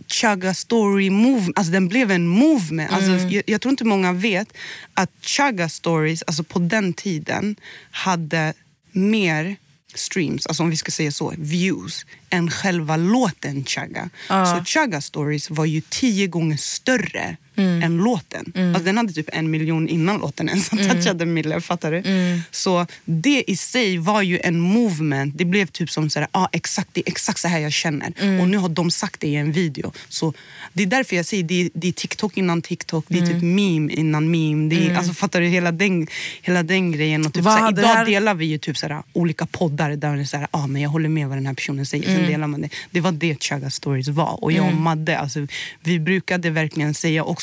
[0.07, 2.91] Chaga story move, alltså den blev en movement.
[2.91, 3.29] Alltså, Mm.
[3.29, 4.53] jag, jag tror inte många vet
[4.93, 7.55] att Chaga stories, alltså på den tiden,
[7.91, 8.53] hade
[8.91, 9.55] mer
[9.95, 14.09] streams, alltså om vi ska säga så, views, än själva låten Chaga.
[14.27, 17.83] Så Chaga stories var ju tio gånger större Mm.
[17.83, 18.53] än låten.
[18.55, 21.97] Alltså, den hade typ en miljon innan låten ens touchade Mille, fattar du?
[21.97, 22.39] Mm.
[22.51, 25.37] Så det i sig var ju en movement.
[25.37, 28.13] Det blev typ som sådär, ah, exakt, det är exakt så här jag känner.
[28.19, 28.39] Mm.
[28.39, 29.91] Och nu har de sagt det i en video.
[30.09, 30.33] Så
[30.73, 33.33] det är därför jag säger, det är, det är TikTok innan TikTok, det är Mm.
[33.33, 34.75] typ meme innan meme.
[34.75, 35.47] Är, alltså, fattar du?
[35.47, 36.07] Hela den,
[36.41, 37.25] hela den grejen.
[37.25, 40.25] Och typ, såhär, idag här- delar vi ju typ såhär, olika poddar där det är
[40.25, 42.05] såhär, ah, men jag håller med vad den här personen säger.
[42.09, 42.17] Mm.
[42.17, 42.69] Sen delar man det.
[42.91, 44.43] Det var det Chaga stories var.
[44.43, 45.47] Och jag och Madde, alltså,
[45.83, 47.42] vi brukade verkligen säga också,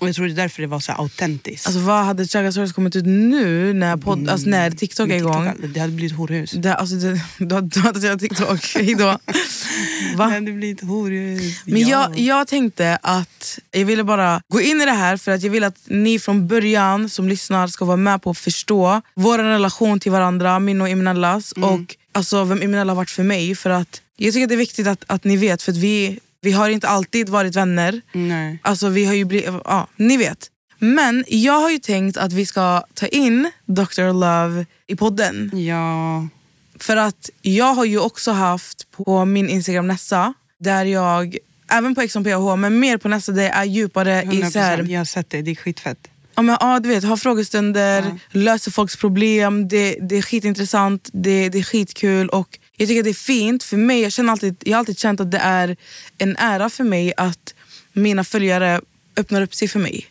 [0.00, 1.66] Och jag tror det är därför det var så autentiskt.
[1.66, 5.52] Alltså vad hade Chagasaurus kommit ut nu när, podd, alltså, när TikTok är igång?
[5.52, 6.50] TikTok, det hade blivit horhus.
[6.50, 7.20] Det, alltså, det,
[7.60, 9.18] du hade jag TikTok, hejdå.
[10.10, 10.24] Det Va?
[10.24, 11.60] hade blivit horhus.
[11.64, 11.88] Men ja.
[11.88, 15.50] jag, jag tänkte att jag ville bara gå in i det här för att jag
[15.50, 20.00] vill att ni från början som lyssnar ska vara med på att förstå vår relation
[20.00, 23.54] till varandra, min och Imenellas och alltså, vem Imenella har varit för mig.
[23.54, 26.18] För att Jag tycker att det är viktigt att, att ni vet, för att vi,
[26.40, 28.00] vi har inte alltid varit vänner.
[28.12, 28.58] Nej.
[28.62, 30.50] Alltså vi har ju blivit, ja, ni vet.
[30.78, 34.12] Men jag har ju tänkt att vi ska ta in Dr.
[34.12, 35.50] Love i podden.
[35.54, 36.28] Ja.
[36.78, 41.36] För att jag har ju också haft på min Instagram Nessa, där jag,
[41.70, 44.50] även på XMPH, men mer på Nessa där jag är djupare i 100%.
[44.50, 45.98] så här, Jag har sett det, det är skitfett.
[46.34, 51.48] ja, men, ja, du vet, ha frågestunder, löser folks problem, det, det är skitintressant, det,
[51.48, 54.00] det är skitkul och jag tycker att det är fint för mig.
[54.00, 55.76] Jag, känner alltid, jag har alltid känt att det är
[56.18, 57.54] en ära för mig att
[57.92, 58.80] mina följare
[59.16, 60.06] öppnar upp sig för mig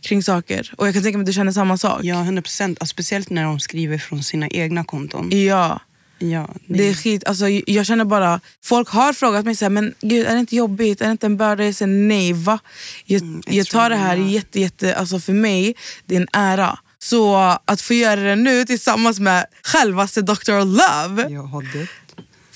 [0.00, 0.72] kring saker.
[0.76, 2.00] Och jag kan tänka mig att du känner samma sak.
[2.02, 2.78] Ja, 100 procent.
[2.80, 5.28] Alltså, speciellt när de skriver från sina egna konton.
[5.30, 5.80] Ja.
[6.18, 9.94] Ja, Det är skit, alltså, jag känner bara, folk har frågat mig så här, men
[10.00, 11.64] gud är det inte jobbigt, är det inte en börda?
[11.64, 12.58] Jag säger nej va?
[13.04, 15.74] Jag, jag tar det här jätte, jätte, alltså för mig,
[16.06, 16.78] det är en ära.
[16.98, 20.64] Så att få göra det nu tillsammans med självaste Dr.
[20.64, 21.88] Love, Jag har det.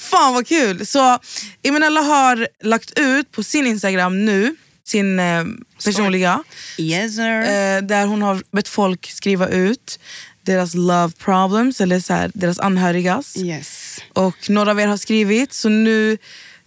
[0.09, 0.87] Fan vad kul!
[0.87, 1.19] Så
[1.63, 5.45] Imenella har lagt ut på sin Instagram nu, sin eh,
[5.85, 6.45] personliga,
[6.79, 9.99] Yes eh, där hon har bett folk skriva ut
[10.43, 13.37] deras love problems, eller så här, deras anhörigas.
[13.37, 13.99] yes.
[14.13, 16.19] Och några av er har skrivit, så nu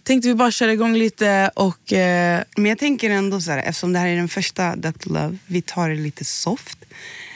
[0.02, 1.92] tänkte vi bara köra igång lite och...
[1.92, 5.08] Eh, Men jag tänker ändå så här, eftersom det här är den första Dr.
[5.08, 6.78] Love, vi tar det lite soft.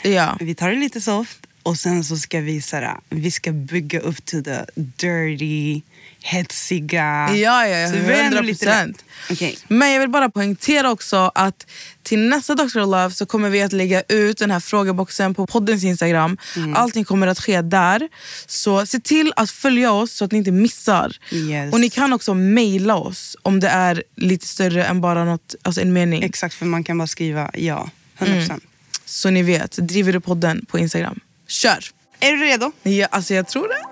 [0.02, 0.36] ja.
[0.40, 4.00] Vi tar det lite soft och sen så ska vi så här, vi ska bygga
[4.00, 5.80] upp till the dirty,
[6.26, 7.28] hetsiga.
[7.34, 8.42] Ja, ja, ja, Så vi börjar ändå 100%.
[8.42, 9.04] lite lätt.
[9.30, 9.58] Okej.
[9.68, 11.66] Men jag vill bara poängtera också att
[12.02, 12.78] till nästa Dr.
[12.80, 16.36] Love så kommer vi att lägga ut den här frågeboxen på poddens Instagram.
[16.74, 18.08] Allting kommer att ske där.
[18.46, 21.12] Så se till att följa oss så att ni inte missar.
[21.32, 21.72] Yes.
[21.72, 25.80] Och ni kan också mejla oss om det är lite större än bara något, alltså
[25.80, 26.22] en mening.
[26.22, 27.90] Exakt, för man kan bara skriva ja.
[28.18, 28.62] 100 procent.
[29.04, 31.20] så ni vet, driver du podden på Instagram.
[31.48, 31.84] Kör!
[32.20, 32.72] Är du redo?
[32.82, 33.82] Ja, alltså jag tror det.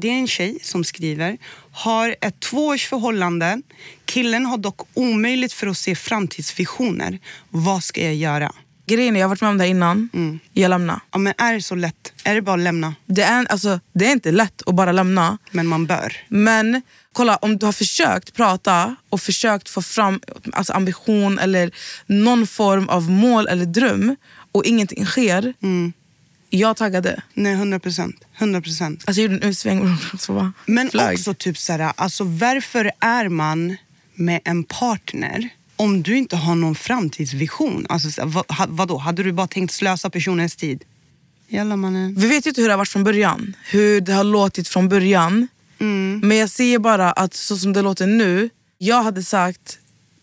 [0.00, 1.38] Det är en tjej som skriver,
[1.72, 3.62] har ett tvåårsförhållande.
[4.04, 7.18] Killen har dock omöjligt för att se framtidsvisioner.
[7.50, 8.52] Vad ska jag göra?
[8.86, 10.08] Grejen är, jag har varit med om det här innan.
[10.52, 11.00] Jag lämnar.
[11.10, 12.12] Ja, men är det så lätt?
[12.24, 12.94] Är det bara att lämna?
[13.06, 15.38] Det är, alltså, det är inte lätt att bara lämna.
[15.50, 16.16] Men man bör.
[16.28, 16.82] Men
[17.12, 20.20] kolla, om du har försökt prata och försökt få fram
[20.52, 21.70] alltså, ambition eller
[22.06, 24.16] någon form av mål eller dröm
[24.52, 25.54] och ingenting sker.
[26.50, 27.22] Jag taggade.
[27.34, 28.16] Nej, 100 procent.
[28.38, 29.04] 100 procent.
[29.06, 31.14] Alltså, jag gjorde en utsväng och så bara Men flög.
[31.18, 33.76] också typ såhär, alltså varför är man
[34.14, 37.86] med en partner om du inte har någon framtidsvision?
[37.88, 40.84] Alltså, så här, vad, vadå, hade du bara tänkt slösa personens tid?
[41.48, 42.14] Jalla mannen.
[42.14, 43.56] Vi vet ju inte hur det har varit från början.
[43.70, 45.48] Hur det har låtit från början.
[45.78, 46.20] Mm.
[46.24, 49.78] Men jag säger bara att så som det låter nu, jag hade sagt,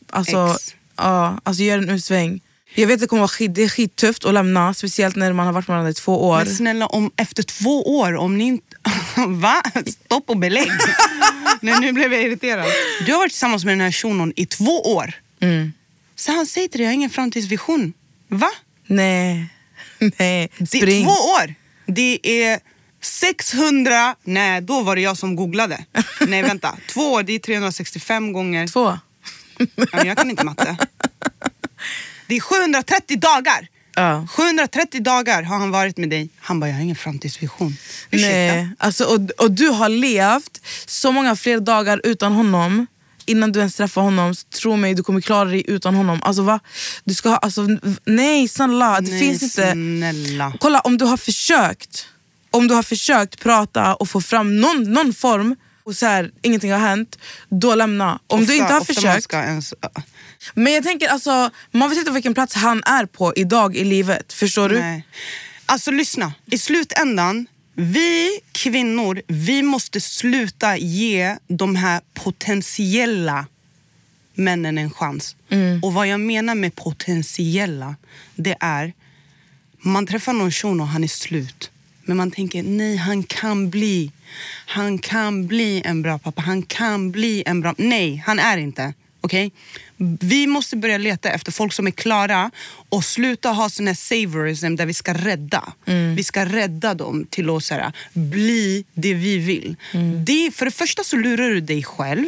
[0.10, 0.76] alltså, Ex.
[0.96, 2.42] ja, alltså gör en utsväng.
[2.78, 5.46] Jag vet att det kommer vara skit, det är skittufft att lämna, speciellt när man
[5.46, 6.38] har varit med varandra i två år.
[6.38, 8.76] Men snälla, om, efter två år, om ni inte...
[9.28, 9.62] Va?
[10.06, 10.72] Stopp och belägg.
[11.62, 12.66] Nej, nu blev jag irriterad.
[13.06, 15.14] Du har varit tillsammans med den här shunon i två år.
[16.16, 17.94] Så han säger till dig, jag har ingen framtidsvision.
[18.28, 18.50] Va?
[18.88, 19.50] Nej,
[20.00, 21.06] nej, Det är spring.
[21.06, 21.54] två år.
[21.86, 22.60] Det är
[23.02, 24.16] 600...
[24.24, 25.86] Nej, då var det jag som googlade.
[26.28, 26.78] Nej, vänta.
[26.94, 28.68] Två år, det är 365 gånger...
[28.68, 29.00] Två.
[29.92, 30.78] Ja, jag kan inte matte.
[32.28, 33.68] Det är 730 dagar.
[33.96, 34.28] Ja.
[34.32, 36.30] 730 dagar har han varit med dig.
[36.40, 37.78] Han bara, jag har ingen framtidsvision.
[38.12, 38.36] Ursäkta?
[38.36, 38.70] Nej.
[38.78, 42.88] Alltså, och, och du har levt så många fler dagar utan honom
[43.26, 44.34] innan du ens träffar honom.
[44.62, 46.20] Tro mig, du kommer klara dig utan honom.
[46.24, 46.60] Alltså, va?
[47.04, 47.68] Du ska ha, alltså,
[48.06, 49.02] nej, snälla.
[49.02, 49.72] Det Nej, finns inte...
[49.72, 50.54] snälla.
[50.60, 52.08] Kolla, om du har försökt
[52.56, 56.72] om du har försökt prata och få fram någon, någon form och så här, ingenting
[56.72, 57.20] har hänt,
[57.50, 58.20] då lämna.
[58.28, 59.34] Om Ofta- du inte har försökt...
[59.34, 59.74] Ens,
[60.54, 64.34] Men jag tänker alltså, man vet inte vilken plats han är på idag i livet.
[64.34, 64.80] Förstår du?
[64.80, 65.08] Nej.
[65.66, 73.46] Alltså lyssna, i slutändan, vi kvinnor, vi måste sluta ge de här potentiella
[74.34, 75.36] männen en chans.
[75.84, 77.96] Och vad jag menar med potentiella,
[78.36, 78.94] det är
[79.80, 81.72] man träffar någon shuno och han är slut.
[82.06, 84.12] Men man tänker, nej han kan bli.
[84.66, 86.42] Han kan bli en bra pappa.
[86.42, 87.76] Han kan bli en bra...
[87.78, 88.94] Nej, han är inte.
[89.22, 89.52] Okej?
[90.20, 92.52] Vi måste börja leta efter folk som är klara
[92.90, 95.74] och sluta ha sån här saviorism där vi ska rädda.
[96.16, 99.76] Vi ska rädda dem till att här, bli det vi vill.
[100.26, 102.26] Det, för det första så lurar du dig själv.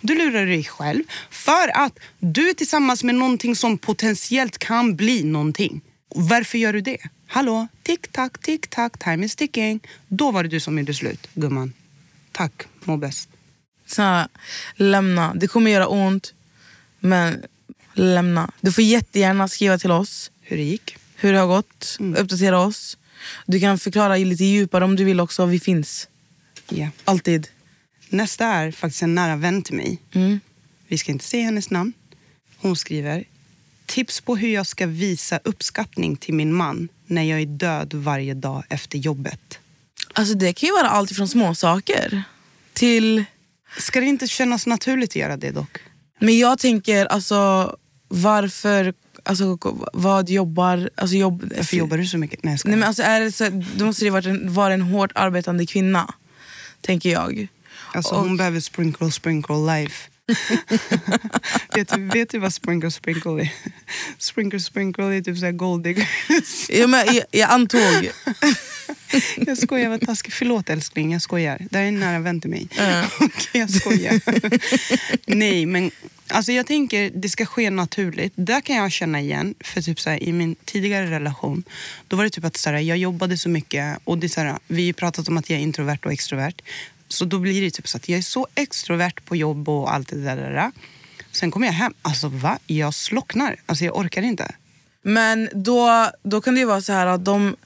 [0.00, 5.24] Du lurar dig själv för att du är tillsammans med någonting som potentiellt kan bli
[5.24, 5.80] någonting.
[6.14, 6.98] Varför gör du det?
[7.32, 9.80] Hallå, tick-tack, tick-tack, time is ticking.
[10.08, 11.72] Då var det du som gjorde slut, gumman.
[12.32, 12.52] Tack,
[12.84, 13.28] må bäst.
[13.86, 14.26] Så
[14.74, 15.34] lämna.
[15.34, 16.34] Det kommer göra ont,
[17.00, 17.42] men
[17.94, 18.50] lämna.
[18.60, 20.96] Du får jättegärna skriva till oss Hur det gick?
[21.14, 21.96] hur det har gått.
[22.16, 22.98] Uppdatera oss.
[23.46, 25.46] Du kan förklara lite djupare om du vill också.
[25.46, 26.08] Vi finns.
[26.68, 26.88] Ja.
[27.04, 27.48] Alltid.
[28.08, 29.98] Nästa är faktiskt en nära vän till mig.
[30.12, 30.40] Mm.
[30.88, 31.92] Vi ska inte säga hennes namn.
[32.56, 33.24] Hon skriver
[33.86, 38.34] tips på hur jag ska visa uppskattning till min man när jag är död varje
[38.34, 39.58] dag efter jobbet.
[40.12, 42.22] Alltså det kan ju vara allt från små saker
[42.72, 43.24] till...
[43.78, 45.78] Ska det inte kännas naturligt att göra det dock?
[46.20, 47.76] Men jag tänker alltså
[48.08, 48.94] varför...
[49.22, 49.58] Alltså,
[49.92, 50.90] vad jobbar...
[50.94, 52.42] Alltså, jobb, Varför jobbar du så mycket?
[52.44, 52.70] Nej, jag skojar.
[52.76, 55.66] Nej, men alltså, är det så, då måste det vara en, vara en hårt arbetande
[55.66, 56.14] kvinna.
[56.80, 57.48] Tänker jag.
[57.94, 60.10] Alltså, Och- hon behöver sprinkle sprinkle life.
[61.74, 63.52] vet, du, vet du vad sprinkle sprinkle är?
[64.18, 66.08] Sprinkle sprinkle är typ såhär gold diggers.
[66.68, 68.10] Ja, men jag, jag antog.
[69.36, 70.32] Jag skojar, jag var taskig.
[70.32, 71.66] Förlåt älskling, jag skojar.
[71.70, 72.68] Det här är en nära vän till mig.
[73.20, 74.20] Okej, jag skojar.
[75.26, 75.90] Nej, men
[76.28, 78.32] alltså jag tänker det ska ske naturligt.
[78.36, 81.64] Där kan jag känna igen, för typ så här, i min tidigare relation,
[82.08, 84.58] då var det typ att så här, jag jobbade så mycket och det så här,
[84.66, 86.62] vi har pratat om att jag är introvert och extrovert.
[87.12, 90.08] Så då blir det typ så att jag är så extrovert på jobb och allt
[90.08, 90.72] det där.
[91.32, 92.58] Sen kommer jag hem, alltså va?
[92.66, 93.56] Jag slocknar.
[93.66, 94.54] Alltså jag orkar inte.
[95.02, 97.56] Men då, då kan det ju vara så här att de,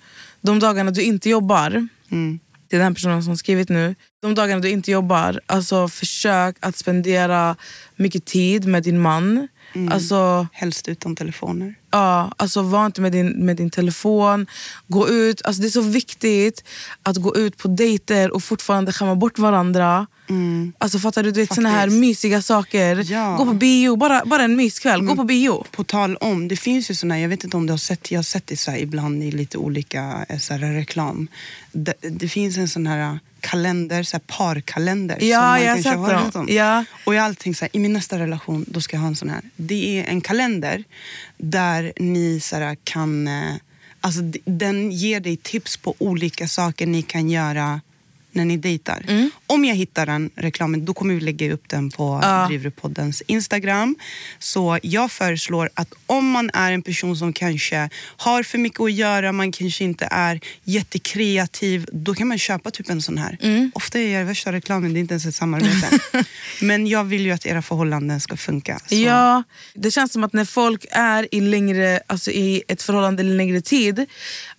[0.40, 2.38] de dagarna du inte jobbar, Mm.
[2.70, 7.56] är den personen som skrivit nu, de dagarna du inte jobbar, alltså försök att spendera
[7.96, 9.48] mycket tid med din man.
[9.90, 11.74] Alltså, Helst utan telefoner.
[11.90, 14.46] ja, alltså var inte med din, med din telefon,
[14.86, 15.42] gå ut.
[15.44, 16.64] Alltså det är så viktigt
[17.02, 20.06] att gå ut på dejter och fortfarande skämma bort varandra.
[20.78, 21.30] Alltså fattar du?
[21.30, 23.12] du vet, såna här mysiga saker.
[23.12, 23.36] Ja.
[23.36, 25.02] Gå på bio, bara, bara en myskväll.
[25.02, 25.64] Gå på bio.
[25.70, 28.18] På tal om, det finns ju såna, jag vet inte om du har sett, jag
[28.18, 31.28] har sett det så här ibland i lite olika eh, så här, reklam.
[31.72, 35.18] Det, det finns en sån här eh, kalender, så här parkalender.
[35.20, 36.46] Ja, som man jag har sett dem.
[36.50, 36.84] Ja.
[37.04, 39.16] Och jag har alltid så här, i min nästa relation, då ska jag ha en
[39.16, 39.42] sån här.
[39.56, 40.84] Det är en kalender
[41.36, 43.54] där ni så här, kan, eh,
[44.00, 47.80] alltså den ger dig tips på olika saker ni kan göra
[48.34, 49.04] när ni dejtar.
[49.08, 49.30] Mm.
[49.46, 52.46] Om jag hittar den reklamen, då kommer vi lägga upp den på Ja.
[52.48, 53.96] Drivrpoddens Instagram.
[54.38, 58.92] Så jag föreslår att om man är en person som kanske har för mycket att
[58.92, 63.38] göra, man kanske inte är jättekreativ, då kan man köpa typ en sån här.
[63.42, 63.72] Mm.
[63.74, 65.98] Ofta är jag värsta reklamen, det är inte ens ett samarbete.
[66.60, 68.78] Men jag vill ju att era förhållanden ska funka.
[68.86, 68.94] Så.
[68.94, 69.42] Ja,
[69.74, 74.06] det känns som att när folk är i, längre, alltså i ett förhållande längre tid,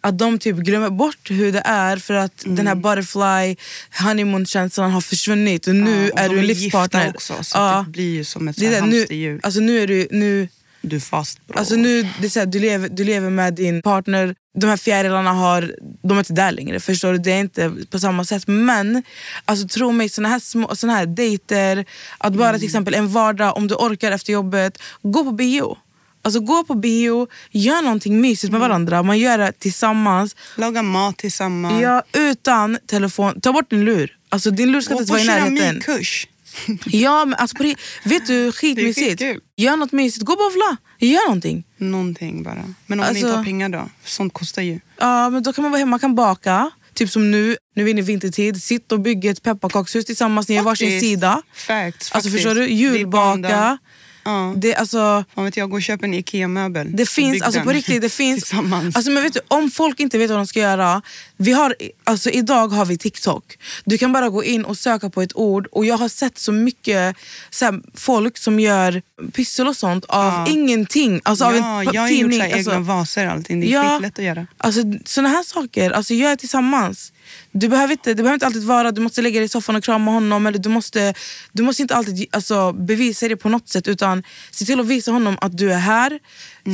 [0.02, 2.68] att de typ glömmer bort hur det är för att den Mm.
[2.68, 3.56] här butterfly
[4.04, 7.10] honeymoon-känslan har försvunnit och nu Ja, och är du en livspartner.
[7.16, 7.84] också, så Ja.
[7.86, 9.40] det blir ju som ett Det är nu, hamsterhjul.
[9.44, 10.48] alltså nu är du, nu,
[10.82, 11.58] Du är fast bro.
[11.60, 14.78] alltså nu det är så här, du, lever, du lever med din partner, de här
[14.78, 16.80] fjärilarna har, de är inte där längre.
[16.80, 17.18] Förstår du?
[17.18, 18.44] Det är inte på samma sätt.
[18.48, 19.04] Men
[19.46, 21.86] alltså, tro mig, såna här, små, såna här dejter,
[22.18, 22.60] att bara Mm.
[22.60, 25.78] till exempel en vardag, om du orkar efter jobbet, gå på bio.
[26.26, 28.60] Alltså gå på bio, gör någonting mysigt Mm.
[28.60, 29.04] med varandra.
[29.04, 30.36] Man gör det tillsammans.
[30.58, 31.82] Laga mat tillsammans.
[31.82, 33.42] Ja, utan telefon.
[33.42, 34.18] Ta bort din lur.
[34.30, 35.58] Alltså din lur ska Gå inte på vara i närheten.
[35.58, 36.28] keramikkurs.
[36.86, 39.22] Ja, men alltså på det, vet du, skitmysigt.
[39.58, 40.78] Gör något mysigt, gå bowla.
[41.00, 41.64] Gör någonting.
[41.78, 42.54] Någonting bara.
[42.56, 43.90] Men om man Alltså- inte har pengar då?
[44.06, 44.80] Sånt kostar ju.
[45.00, 46.72] Ja, men då kan man vara hemma, man kan baka.
[46.94, 48.64] Typ som nu, nu är vi inne i vintertid.
[48.64, 51.42] Sitt och bygg ett pepparkakshus tillsammans, ni är varsin sida.
[51.54, 52.36] Facts, Alltså faktiskt.
[52.36, 52.68] förstår du?
[52.68, 53.78] Julbaka.
[54.26, 54.54] Ja.
[54.58, 56.88] Det, alltså, Fan vet jag, gå och köpa en IKEA-möbel.
[56.96, 58.44] det finns, alltså på riktigt, det finns.
[58.44, 58.96] Tillsammans.
[58.96, 61.02] Alltså, men vet du, om folk inte vet vad de ska göra.
[61.38, 63.58] Vi har, alltså, idag har vi TikTok.
[63.86, 65.68] Du kan bara gå in och söka på ett ord.
[65.72, 67.16] Och Jag har sett så mycket
[67.50, 69.02] så här, folk som gör
[69.34, 70.48] pyssel och sånt av Ja.
[70.50, 71.22] ingenting.
[71.24, 73.60] Alltså, av ja, en jag har gjort så här alltså, egna vaser och allting.
[73.62, 73.90] Det är Ja.
[73.98, 74.48] skitlätt att göra.
[74.58, 77.12] Alltså, såna här saker, alltså, gör tillsammans.
[77.52, 79.84] Du behöver, inte, det behöver inte alltid vara du måste lägga dig i soffan och
[79.84, 80.48] krama honom.
[80.48, 81.14] Eller du, måste,
[81.52, 83.88] du måste inte alltid alltså, bevisa det på något sätt.
[83.88, 86.20] Utan se till att visa honom att du är här.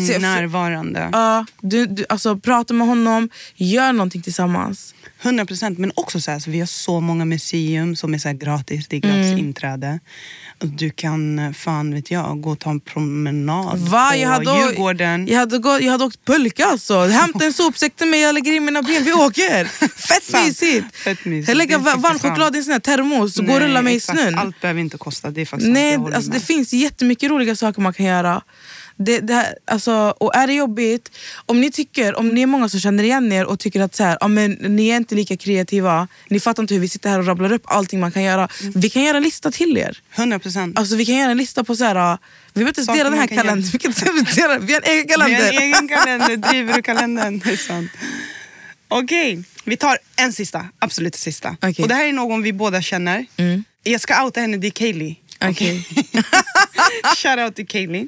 [0.08, 1.10] Se- närvarande.
[1.12, 4.94] Ja, du, du, alltså, prata med honom, gör någonting tillsammans.
[5.24, 5.78] 100 procent.
[5.80, 8.88] Men också så här, så vi har så många museum som är så gratis.
[8.88, 9.38] Det är gratis Mm.
[9.38, 10.00] inträde.
[10.60, 14.10] Du kan, fan vet jag, gå och ta en promenad Va?
[14.12, 15.28] på Jag hade, Djurgården.
[15.28, 17.00] jag, hade gått, jag hade åkt pulka alltså.
[17.06, 19.66] Hämta en sopsäck till mig, jag lägger in mina ben, vi åker.
[20.08, 20.96] Fett mysigt.
[20.96, 21.48] Fett mysigt.
[21.48, 24.00] Jag lägger varm choklad i en sån här termos och går och rullar mig i
[24.00, 24.36] snön.
[24.38, 25.32] Allt behöver inte kosta.
[25.32, 25.72] Det är faktiskt.
[25.72, 28.42] Nej, alltså, det finns jättemycket roliga saker man kan göra.
[29.06, 31.12] Det, det här, alltså, och är det jobbigt,
[31.46, 34.04] om ni tycker, om ni är många som känner igen er och tycker att så
[34.04, 37.26] här, men, ni är inte lika kreativa, ni fattar inte hur vi sitter här och
[37.26, 38.48] rabblar upp allting man kan göra.
[38.62, 38.74] Mm.
[38.76, 40.02] Vi kan göra en lista till er.
[40.16, 40.80] 100 procent.
[40.80, 42.18] Alltså, vi kan göra en lista på så här,
[42.54, 43.94] vi behöver inte Saker dela den här kalendern, vi, kan
[44.36, 45.38] dela, vi har en egen Vi kalender.
[45.38, 46.38] har en egen kalender.
[46.38, 47.40] Driver du kalendern?
[47.40, 47.92] Det är sant.
[48.88, 50.66] Okej, vi tar en sista.
[50.80, 51.56] Absolut sista.
[51.62, 51.84] Okej.
[51.84, 53.26] Och Det här är någon vi båda känner.
[53.84, 55.16] Jag ska outa henne, det är Kaylee.
[55.42, 55.88] Okej.
[57.18, 58.08] Shout out till Kaylee.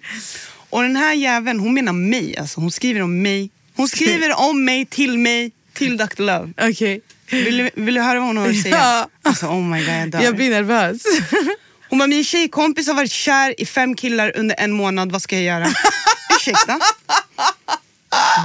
[0.73, 2.37] Och den här jäveln, hon menar mig.
[2.37, 3.49] Alltså, hon skriver om mig.
[3.75, 6.21] Hon skriver om mig, till mig, till Dr.
[6.21, 6.53] Love.
[6.61, 7.01] Okej.
[7.31, 8.75] Vill, du- vill du höra vad hon har att säga?
[8.77, 9.07] Ja.
[9.23, 10.21] Alltså, oh my god, jag dör.
[10.21, 11.01] Jag blir nervös.
[11.89, 15.35] Hon bara, min tjejkompis har varit kär i fem killar under en månad, vad ska
[15.35, 15.73] jag göra?
[16.39, 16.79] Ursäkta?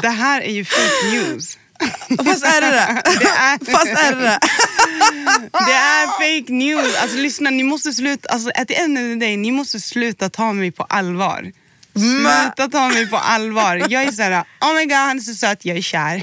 [0.03, 1.59] Det här är ju fake news.
[2.25, 3.03] Fast är det det?
[3.21, 4.39] Det är, Fast är det det?
[5.67, 6.97] det är fake news.
[7.03, 10.31] Alltså lyssna, ni måste sluta, alltså at the end of the day, ni måste sluta
[10.31, 11.53] ta mig på allvar.
[11.99, 13.87] Sluta ta mig på allvar.
[13.91, 16.23] Jag är såhär, oh my god han är så söt, jag är kär.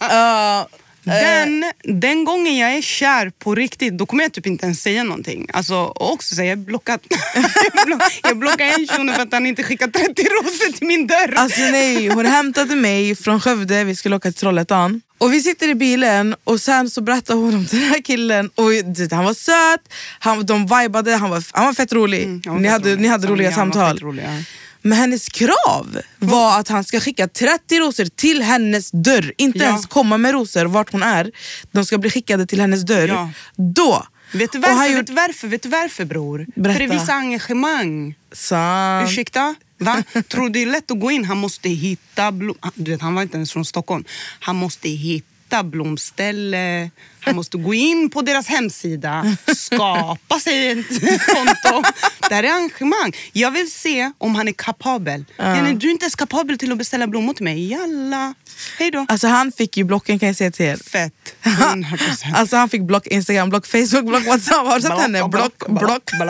[0.00, 0.68] Ja,
[1.04, 5.04] den, den gången jag är kär på riktigt, då kommer jag typ inte ens säga
[5.04, 5.46] någonting.
[5.52, 7.00] Alltså, och också säga, jag har blockat.
[7.74, 11.06] jag block- jag blockar en shuno för att han inte skickat 30 rosor till min
[11.06, 11.34] dörr.
[11.36, 15.00] Alltså nej, hon hämtade mig från Skövde, vi skulle åka till Trollhättan.
[15.20, 18.50] Och vi sitter i bilen och sen så berättar hon om den här killen.
[18.54, 18.64] Och
[19.10, 19.80] han var söt,
[20.18, 22.22] han, de vibade, han var, han var fett rolig.
[22.22, 23.00] Mm, var ni, fett hade, rolig.
[23.00, 23.98] ni hade roliga ja, samtal.
[23.98, 24.42] rolig, ja.
[24.82, 29.32] Men hennes krav var att han ska skicka 30 rosor till hennes dörr.
[29.36, 29.64] Inte Ja.
[29.64, 31.30] ens komma med rosor vart hon är.
[31.72, 33.08] De ska bli skickade till hennes dörr.
[33.08, 33.30] Ja.
[33.56, 34.06] Då!
[34.32, 34.94] Vet du varför?
[34.96, 35.48] Vet du varför?
[35.48, 36.46] Vet du varför bror?
[36.54, 36.78] Berätta.
[36.78, 38.14] För det visar engagemang.
[38.32, 39.10] Sant.
[39.10, 39.54] Ursäkta?
[39.80, 40.02] Va?
[40.28, 41.24] Tror du det är lätt att gå in?
[41.24, 43.00] Han måste hitta blommor.
[43.00, 44.04] Han var inte ens från Stockholm.
[44.40, 45.29] Han måste hitta
[45.62, 46.90] blomställe.
[47.20, 50.88] Han måste gå in på deras hemsida, skapa sig ett
[51.26, 51.82] konto.
[52.28, 53.12] Det här är engagemang.
[53.32, 55.24] Jag vill se om han är kapabel.
[55.38, 57.70] Jenny, du är inte ens kapabel till att beställa blommor till mig.
[57.70, 58.34] Jalla.
[58.78, 59.06] Hej då.
[59.08, 60.76] Alltså han fick ju blocken kan jag säga till er.
[60.76, 61.34] Fett.
[61.42, 62.34] 100%.
[62.34, 64.66] Alltså han fick block Instagram, block Facebook, block WhatsApp.
[64.66, 65.28] Har du sett henne?
[65.28, 66.10] Block, block.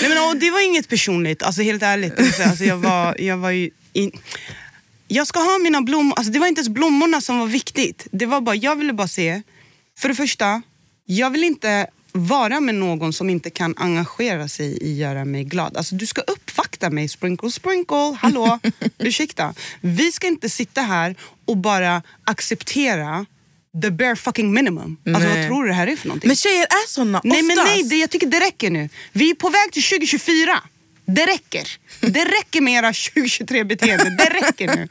[0.00, 2.40] Nej, men, och det var inget personligt, alltså, helt ärligt.
[2.46, 3.70] Alltså, jag, var, jag var ju...
[3.92, 4.10] In...
[5.08, 8.06] Jag ska ha mina blommor, alltså, det var inte ens blommorna som var viktigt.
[8.10, 9.42] Det var bara, jag ville bara se,
[9.98, 10.62] för det första,
[11.04, 15.44] jag vill inte vara med någon som inte kan engagera sig i att göra mig
[15.44, 15.76] glad.
[15.76, 18.58] Alltså, du ska uppvakta mig, sprinkle sprinkle, hallå,
[18.98, 19.54] ursäkta.
[19.80, 23.26] Vi ska inte sitta här och bara acceptera
[23.82, 24.96] the bare fucking minimum.
[25.06, 26.28] Alltså, vad tror du det här är för någonting?
[26.28, 27.74] Men tjejer är såna Nej men oftast.
[27.76, 28.88] nej, det, jag tycker det räcker nu.
[29.12, 30.60] Vi är på väg till 2024.
[31.10, 31.68] Det räcker.
[32.00, 34.10] Det räcker med era 2023-beteende.
[34.10, 34.88] Det räcker nu.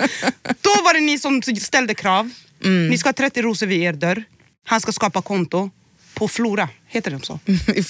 [0.62, 2.32] Då var det ni som ställde krav.
[2.64, 2.88] Mm.
[2.88, 4.24] Ni ska ha 30 rosor vid er dörr.
[4.66, 5.70] Han ska skapa konto
[6.14, 6.70] på Flora.
[6.88, 7.40] Heter de så?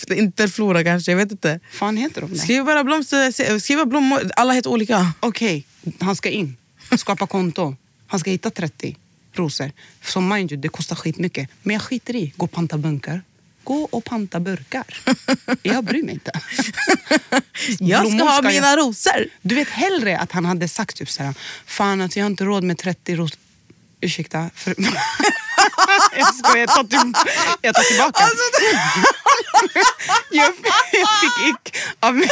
[0.13, 1.59] Interflora kanske, jag vet inte.
[1.71, 2.39] fan heter de det?
[2.39, 5.13] Skriv bara blomster, skriv bara blommor, alla heter olika.
[5.19, 5.65] Okej,
[5.99, 6.57] han ska in.
[6.97, 7.75] Skapa konto.
[8.07, 8.97] Han ska hitta 30
[9.33, 9.71] rosor.
[10.03, 11.49] Som mind you, det kostar skitmycket.
[11.63, 12.33] Men jag skiter i.
[12.37, 13.21] Gå och panta bunkar.
[13.67, 14.85] Gå och panta burkar.
[15.63, 16.31] Jag bryr mig inte.
[17.79, 19.27] Jag ska ha mina jag- rosor.
[19.41, 21.33] Du vet hellre att han hade sagt typ såhär,
[21.65, 23.39] fan att jag har inte råd med 30 rosor.
[24.01, 24.49] Ursäkta.
[24.55, 24.75] För...
[26.17, 27.13] jag skojar, jag tar, till...
[27.61, 28.23] jag tar tillbaka.
[28.23, 28.37] Alltså,
[30.31, 30.45] jag,
[30.91, 32.29] jag fick ick av mig.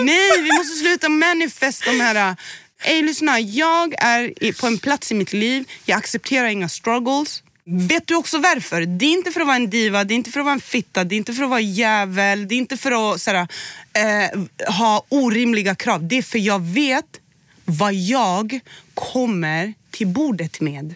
[0.00, 2.36] Nej, vi måste sluta manifest de här...
[2.84, 7.42] Ey, lyssna, jag är på en plats i mitt liv, jag accepterar inga struggles.
[7.64, 8.86] Vet du också varför?
[8.86, 10.60] Det är inte för att vara en diva, det är inte för att vara en
[10.60, 13.48] fitta, det är inte för att vara jävel, det är inte för att såhär,
[13.92, 14.40] eh,
[14.74, 16.08] ha orimliga krav.
[16.08, 17.20] Det är för jag vet
[17.64, 18.60] vad jag
[18.94, 20.94] kommer till bordet med.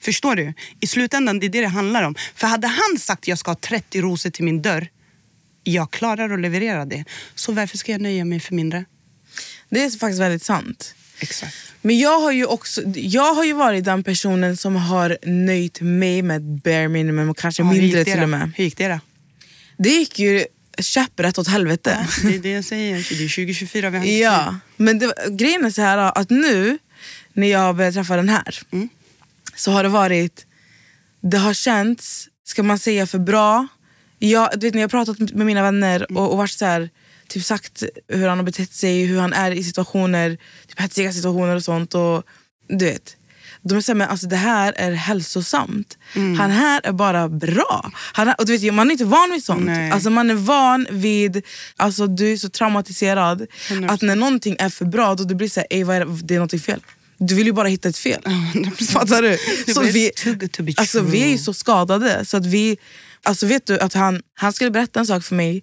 [0.00, 0.54] Förstår du?
[0.80, 2.14] I slutändan, det är det det handlar om.
[2.34, 4.88] För hade han sagt jag ska ha 30 rosor till min dörr,
[5.64, 7.04] jag klarar att leverera det.
[7.34, 8.84] Så varför ska jag nöja mig för mindre?
[9.68, 10.94] Det är faktiskt väldigt sant.
[11.22, 11.56] Exakt.
[11.82, 16.22] Men jag har ju också jag har ju varit den personen som har nöjt mig
[16.22, 18.52] med bare minimum och kanske Ja, mindre det till och med.
[18.56, 19.00] Hur gick det då?
[19.76, 20.44] Det gick ju
[20.78, 22.06] käpprätt åt helvete.
[22.22, 22.94] Det är det jag säger.
[22.94, 26.78] Det är 2024 vi har Ja, men det, grejen är så här att nu
[27.32, 28.88] när jag började träffa den här Mm.
[29.56, 30.46] så har det varit
[31.22, 33.66] det har känts, ska man säga för bra?
[34.18, 36.90] Jag, du vet, när jag har pratat med mina vänner och, och varit så här,
[37.32, 41.56] typ sagt hur han har betett sig, hur han är i situationer, typ hetsiga situationer
[41.56, 41.94] och sånt.
[41.94, 42.22] Och,
[42.68, 43.16] du vet.
[43.62, 45.98] De är såhär, men alltså det här är hälsosamt.
[46.38, 47.90] Han här är bara bra.
[47.94, 49.64] Han är, och du vet, man är inte van vid sånt.
[49.64, 49.90] Nej.
[49.90, 51.42] Alltså man är van vid,
[51.76, 53.46] alltså du är så traumatiserad
[53.88, 56.34] att när någonting är för bra då det blir såhär, "Ey, vad är det, det
[56.34, 56.80] är någonting fel.
[57.18, 58.22] Du vill ju bara hitta ett fel.
[58.92, 59.38] Fattar du?
[59.74, 60.10] Så vi,
[60.76, 62.76] alltså, vi är ju så skadade så att vi,
[63.22, 65.62] alltså vet du att han, han skulle berätta en sak för mig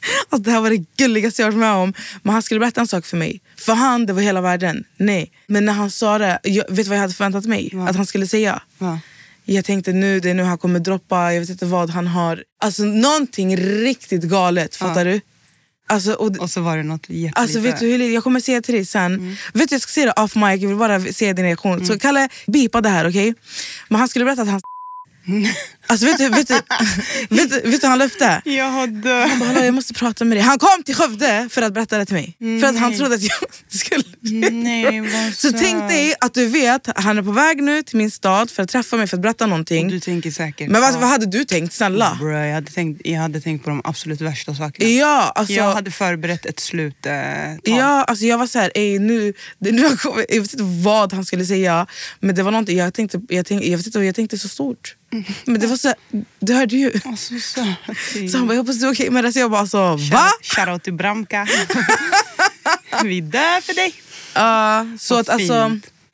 [0.30, 1.94] Alltså, det här var det gulligaste jag varit med om.
[2.22, 3.40] Men han skulle berätta en sak för mig.
[3.56, 4.84] För han, det var hela världen.
[4.96, 5.30] Nej.
[5.46, 8.06] Men när han sa det, jag, vet du vad jag hade förväntat mig att han
[8.06, 8.62] skulle säga?
[8.78, 9.00] Va?
[9.44, 12.44] Jag tänkte nu, det är nu han kommer droppa, jag vet inte vad han har.
[12.60, 15.20] Alltså någonting riktigt galet, fattar du?
[15.90, 17.40] Alltså, och, Och så var det något jättelite.
[17.40, 19.14] Alltså vet du hur Jag kommer säga till dig sen.
[19.14, 19.36] Mm.
[19.52, 21.86] Vet du, jag ska säga det off mic, jag vill bara se din reaktion.
[21.86, 23.34] Så Kalle, bipa det här okej?
[23.88, 24.60] Men han skulle berätta att han
[25.90, 26.54] Alltså vet du, vet du,
[27.36, 28.42] vet du, vet du han det?
[28.44, 29.28] Jag dött.
[29.28, 30.44] Han bara, "Hallå, jag måste prata med dig.
[30.44, 32.36] Han kom till Skövde för att berätta det till mig.
[32.60, 34.04] För att han trodde att jag skulle...
[34.50, 38.10] Nej, vad Så tänk dig att du vet, han är på väg nu till min
[38.10, 39.88] stad för att träffa mig för att berätta någonting.
[39.88, 40.70] Du tänker säkert.
[40.70, 40.98] Men vad, ja.
[40.98, 41.72] vad hade du tänkt?
[41.72, 42.16] Snälla.
[42.20, 44.90] Bro, jag, hade tänkt, jag hade tänkt på de absolut värsta sakerna.
[44.90, 47.06] Ja, alltså, Jag hade förberett ett slut.
[47.06, 47.12] Eh,
[47.74, 51.12] ja, alltså jag var så här, "Ey, nu, det, nu jag, jag vet inte vad
[51.12, 51.86] han skulle säga.
[52.20, 54.94] Men det var någonting, jag tänkte, jag tänkte, jag inte, jag tänkte så stort.
[55.44, 55.94] Men det var så
[56.52, 56.92] hörde ju.
[57.04, 57.64] Alltså, så
[58.30, 59.32] Så han bara, jag hoppas du är okej med det.
[59.32, 60.28] Så jag bara, alltså, va?
[60.42, 61.46] Shoutout till Bramka.
[63.04, 63.94] Vi dör för dig.
[64.34, 65.68] Ja, så att alltså...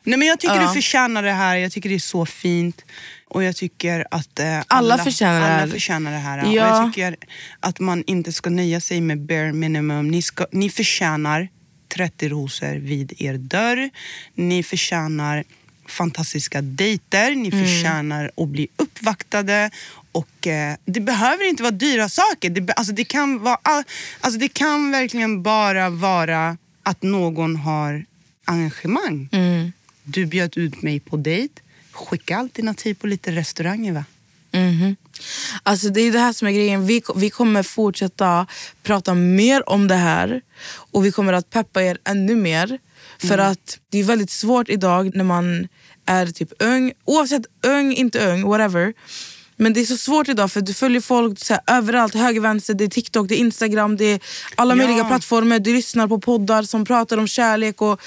[0.07, 0.63] Nej, men jag tycker Ja.
[0.69, 1.57] du förtjänar det här.
[1.57, 2.85] Jag tycker det är så fint.
[3.29, 5.63] Och jag tycker att eh, Alla förtjänar det här.
[5.63, 6.45] alla förtjänar det här.
[6.45, 6.69] Och Ja.
[6.83, 7.17] jag tycker
[7.61, 10.09] att man inte ska nöja sig med bare minimum.
[10.09, 11.49] Ni, ska, ni förtjänar
[11.95, 13.91] 30 rosor vid er dörr.
[14.35, 15.45] Ni förtjänar
[15.87, 17.35] fantastiska dejter.
[17.35, 17.65] Ni Mm.
[17.67, 19.71] förtjänar att bli uppvaktade.
[20.13, 22.51] Och eh, Det behöver inte vara dyra saker.
[22.51, 23.85] Det, alltså, det, kan vara, all-
[24.21, 28.05] alltså, det kan verkligen bara vara att någon har
[28.45, 29.29] engagemang.
[29.33, 29.73] Mm.
[30.05, 31.55] Du bjöd ut mig på dejt.
[31.93, 34.05] Skicka alternativ på lite restauranger va?
[34.53, 34.97] Mhm.
[35.63, 36.87] Alltså det är det här som är grejen.
[36.87, 38.47] Vi, vi kommer fortsätta
[38.83, 42.79] prata mer om det här och vi kommer att peppa er ännu mer.
[43.19, 45.69] För att det är väldigt svårt idag när man
[46.07, 48.93] är typ ung, oavsett ung, inte ung, whatever.
[49.57, 52.75] Men det är så svårt idag för du följer folk så här, överallt, höger, vänster,
[52.75, 54.21] det är TikTok, det är Instagram, det är
[54.57, 54.77] alla Ja.
[54.77, 55.59] möjliga plattformar.
[55.59, 57.83] Du lyssnar på poddar som pratar om kärlek.
[57.83, 58.01] Och,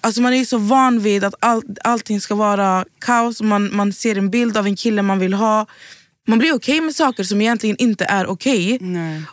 [0.00, 3.40] alltså man är så van vid att all, allting ska vara kaos.
[3.42, 5.66] Man, man ser en bild av en kille man vill ha.
[6.26, 8.78] Man blir okej med saker som egentligen inte är okej.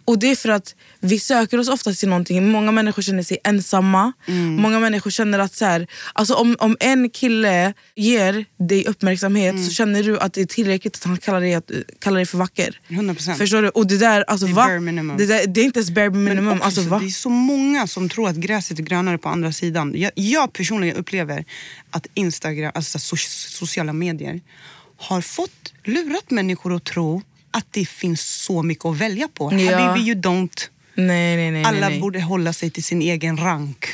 [0.05, 2.51] Och det är för att vi söker oss oftast till någonting.
[2.51, 4.13] Många människor känner sig ensamma.
[4.57, 9.71] Många människor känner att så här, alltså om, om en kille ger dig uppmärksamhet så
[9.71, 12.79] känner du att det är tillräckligt att han kallar dig, att, kallar dig för vacker.
[12.87, 13.35] 100%.
[13.35, 13.69] Förstår du?
[13.69, 14.67] Och det där, alltså, Det är va?
[15.17, 16.53] Det, där, det är inte ens bare minimum.
[16.53, 16.99] också Alltså, så- va?
[16.99, 19.93] Det är så många som tror att gräset är grönare på andra sidan.
[19.95, 21.45] Jag, jag personligen upplever
[21.91, 24.41] att Instagram, alltså so sociala medier,
[24.99, 27.21] har fått lurat människor att tro
[27.51, 29.53] att det finns så mycket att välja på.
[29.53, 29.79] Ja.
[29.79, 30.69] Habibi, you don't.
[30.95, 31.63] Nej, nej, nej.
[31.63, 33.85] Alla borde hålla sig till sin egen rank.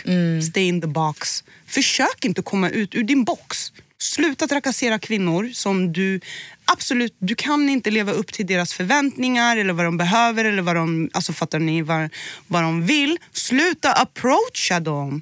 [0.51, 1.43] Stay in the box.
[1.67, 3.73] Försök inte komma ut ur din box.
[3.97, 6.19] Sluta trakassera kvinnor som du
[6.65, 10.75] absolut, du kan inte leva upp till deras förväntningar eller vad de behöver eller vad
[10.75, 12.09] de, alltså fattar ni, vad,
[12.47, 13.17] vad de vill.
[13.31, 15.21] Sluta approacha dem.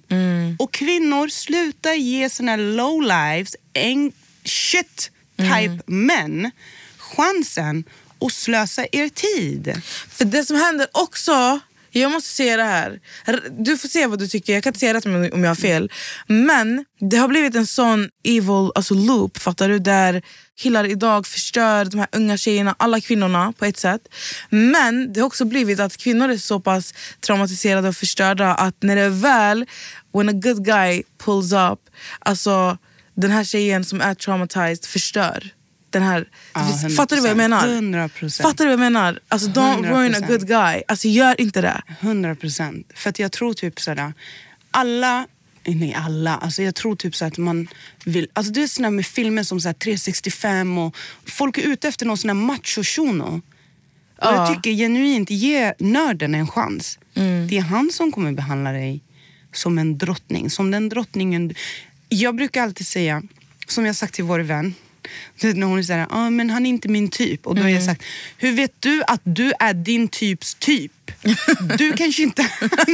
[0.60, 4.12] Och kvinnor, sluta ge såna low lives, en
[4.44, 6.52] shit type män
[6.98, 7.84] chansen
[8.20, 9.82] att slösa er tid.
[10.10, 11.60] För det som händer också,
[11.92, 13.00] jag måste säga det här.
[13.60, 15.56] Du får se vad du tycker, jag kan inte säga rätt om om jag har
[15.56, 15.92] fel.
[16.28, 19.80] Men det har blivit en sån evil alltså loop, fattar du?
[19.80, 20.22] Där
[20.56, 24.02] killar idag förstör de här unga tjejerna, alla kvinnorna på ett sätt.
[24.50, 28.96] Men det har också blivit att kvinnor är så pass traumatiserade och förstörda att när
[28.96, 29.66] det är väl,
[30.14, 31.80] when a good guy pulls up,
[32.20, 32.78] alltså
[33.16, 35.54] den här tjejen som är traumatized förstör.
[35.90, 36.90] Den här, 100%.
[36.90, 37.68] fattar du vad jag menar?
[37.68, 38.42] 100%.
[38.42, 39.20] Fattar du vad jag menar?
[39.28, 40.28] Alltså don't ruin a 100%.
[40.28, 40.82] good guy.
[40.88, 41.82] Alltså gör inte det.
[42.00, 42.92] 100 procent.
[42.96, 44.14] För att jag tror typ sådär,
[44.72, 45.28] alla,
[45.66, 47.68] nej alla, alltså jag tror typ så att man
[48.06, 52.06] vill, alltså det är sådär med filmer som såhär 365 och folk är ute efter
[52.06, 53.42] någon sån här macho-shuno.
[54.22, 54.36] Ja.
[54.36, 57.00] jag tycker genuint, ge nörden en chans.
[57.50, 59.04] Det är han som kommer behandla dig
[59.54, 60.50] som en drottning.
[60.50, 61.54] Som den drottningen...
[62.14, 63.22] Jag brukar alltid säga,
[63.68, 64.76] som jag sagt till vår vän,
[65.42, 67.48] när hon säger ah, men han är inte min typ.
[67.48, 68.04] Och då har jag sagt,
[68.38, 70.92] hur vet du att du är din typs typ?
[71.78, 72.42] Du kanske inte...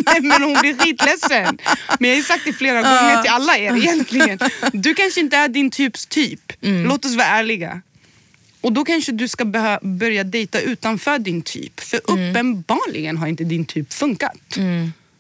[0.06, 1.58] Nej, men hon blir skitledsen.
[2.00, 4.40] Men jag har sagt det flera gånger till alla er egentligen.
[4.74, 6.54] Du kanske inte är din typs typ.
[6.62, 7.82] Låt oss vara ärliga.
[8.62, 9.46] Och då kanske du ska
[9.82, 11.80] börja dejta utanför din typ.
[11.80, 12.30] För Mm.
[12.30, 14.58] uppenbarligen har inte din typ funkat.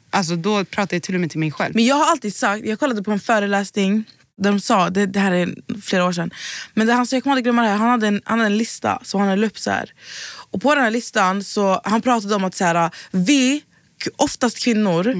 [0.09, 1.75] Alltså då pratar jag till och med till mig själv.
[1.75, 4.05] Men jag har alltid sagt, jag kollade på en föreläsning
[4.41, 6.31] de sa, det, det här är flera år sedan,
[6.73, 8.51] men det, han sa, jag kommer aldrig glömma det här, han hade en, han hade
[8.51, 9.93] en lista som han hade upp så här.
[10.51, 13.63] Och på den här listan så han pratade om att så här, vi,
[14.15, 15.15] oftast kvinnor,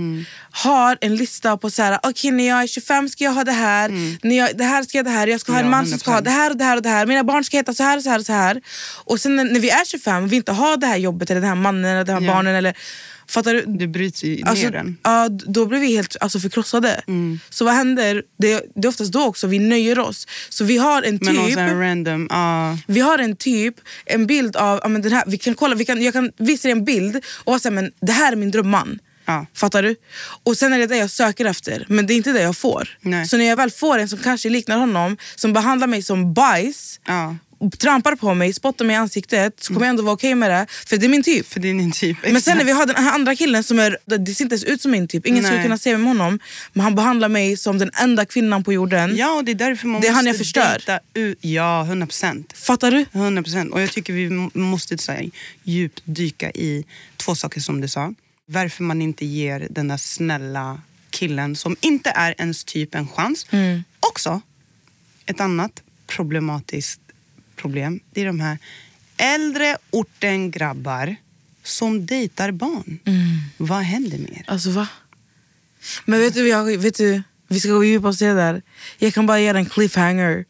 [0.51, 3.51] har en lista på så här, okej när jag är 25 ska jag ha det
[3.51, 3.89] här,
[4.27, 5.99] när jag, det här ska jag ha det här, jag ska ha en man som
[5.99, 6.23] ska ha 100%.
[6.23, 8.03] det här och det här och det här, mina barn ska heta så här och
[8.03, 8.61] så här och så här.
[9.05, 11.41] Och sen när, när vi är 25 och vi inte har det här jobbet eller
[11.41, 12.33] den här mannen eller de här Ja.
[12.33, 12.77] barnen eller
[13.29, 13.63] Fattar du?
[13.67, 14.97] Du bryts i Alltså, ner den.
[15.03, 17.01] ja, då blir vi helt alltså, förkrossade.
[17.49, 18.23] Så vad händer?
[18.37, 20.27] Det, det är oftast då också vi nöjer oss.
[20.49, 22.27] Så vi har en Men typ, en random...
[22.31, 22.75] ah.
[22.87, 23.75] vi har en typ,
[24.05, 26.67] en bild av, ja, men den här, vi kan kolla, vi kan, jag kan visa
[26.67, 28.99] dig en bild och såhär, men det här är min drömman.
[29.25, 29.45] Ja.
[29.53, 29.95] Fattar du?
[30.43, 32.97] Och sen är det det jag söker efter, men det är inte det jag får.
[33.01, 33.27] Nej.
[33.27, 36.99] Så när jag väl får en som kanske liknar honom, som behandlar mig som bajs,
[37.07, 37.35] Ja.
[37.77, 40.65] Trampar på mig, spottar mig i ansiktet, så kommer jag ändå vara okej med det.
[40.69, 41.47] För det är min typ.
[41.47, 42.17] För det är typ.
[42.23, 44.63] Men sen när vi har den här andra killen som är, det ser inte ens
[44.63, 45.65] ut som min typ, ingen skulle Nej.
[45.65, 46.39] kunna se mig med honom.
[46.73, 49.15] Men han behandlar mig som den enda kvinnan på jorden.
[49.15, 50.99] Ja, och det är därför man Det är han jag förstör.
[51.13, 51.37] ut.
[51.41, 52.53] Ja, 100 procent.
[52.57, 53.05] Fattar du?
[53.11, 53.73] 100 procent.
[53.73, 55.29] Och jag tycker vi måste så här,
[55.63, 56.85] djupt dyka i
[57.17, 58.13] två saker som du sa.
[58.45, 63.45] Varför man inte ger den där snälla killen som inte är ens typ en chans.
[63.49, 63.83] Mm.
[63.99, 64.41] Också,
[65.25, 67.01] ett annat problematiskt
[67.61, 67.99] problem.
[68.13, 68.57] Det är de här
[69.17, 71.15] äldre orten grabbar
[71.63, 72.99] som dejtar barn.
[73.05, 73.19] Mm.
[73.57, 74.43] Vad händer med er?
[74.47, 74.87] Alltså va?
[76.05, 78.61] Men vet du, jag, vet du, vi ska gå djupare och se där.
[78.97, 80.45] Jag kan bara ge en cliffhanger.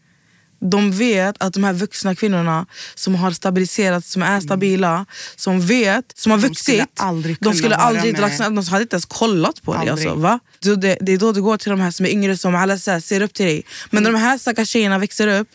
[0.62, 5.06] De vet att de här vuxna kvinnorna som har stabiliserats, som är stabila,
[5.36, 6.42] som vet, som har Mm.
[6.44, 6.64] De vuxit.
[6.66, 8.22] skulle aldrig de skulle vara aldrig, med.
[8.22, 9.90] lagt- de hade inte ens kollat på dig.
[9.90, 10.08] Aldrig.
[10.08, 10.40] Alltså, va?
[10.60, 12.92] Det, det är då du går till de här som är yngre som alla så
[12.92, 13.64] här, ser upp till dig.
[13.90, 15.48] Men när de här stackars tjejerna växer upp,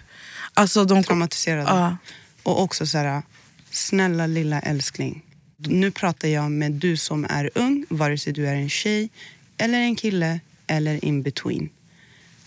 [0.54, 1.70] alltså de traumatiserade.
[1.70, 1.96] Ja.
[2.42, 3.22] Och också så här,
[3.70, 5.22] snälla lilla älskling.
[5.56, 9.08] Nu pratar jag med du som är ung, vare sig du är en tjej
[9.56, 11.68] eller en kille eller in between.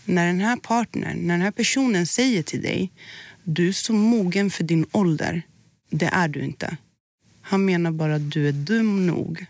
[0.06, 2.92] När den här partnern, när den här personen säger till dig
[3.44, 5.42] du är så mogen för din ålder.
[5.90, 6.78] Det är du inte.
[7.42, 9.46] Han menar bara att du är dum nog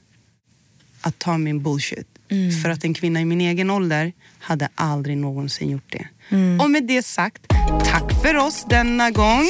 [1.01, 2.16] att ta min bullshit.
[2.63, 6.07] För att en kvinna i min egen ålder hade aldrig någonsin gjort det.
[6.63, 7.41] Och med det sagt,
[7.85, 9.45] tack för oss denna gång.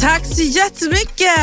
[0.00, 1.38] Tack så jättemycket!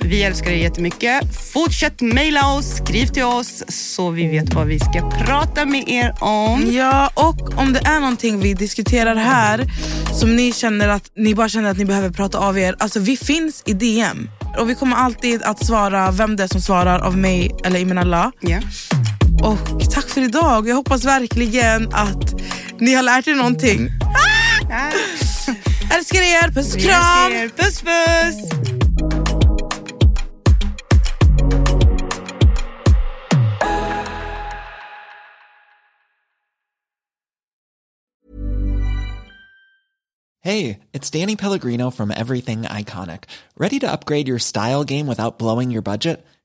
[0.00, 1.22] Vi älskar er jättemycket.
[1.52, 6.14] Fortsätt mejla oss, skriv till oss så vi vet vad vi ska prata med er
[6.20, 6.72] om.
[6.72, 9.64] Ja, och om det är någonting vi diskuterar här
[10.14, 12.76] som ni känner att ni bara känner att ni behöver prata av er.
[12.78, 14.30] Alltså vi finns i DM.
[14.58, 18.32] Och vi kommer alltid att svara vem det är som svarar av mig eller Imenalla.
[18.40, 18.58] Ja.
[19.42, 20.68] Och tack för idag.
[20.68, 22.40] Jag hoppas verkligen att
[22.80, 23.88] ni har lärt er någonting.
[24.68, 24.90] Ja.
[25.96, 27.32] Älskar er, puss och Vi kram!
[27.32, 27.48] älskar er.
[27.48, 28.68] Puss puss!
[40.40, 43.24] Hey, it's Danny Pellegrino from Everything Iconic.
[43.56, 46.24] Ready to upgrade your style game without blowing your budget?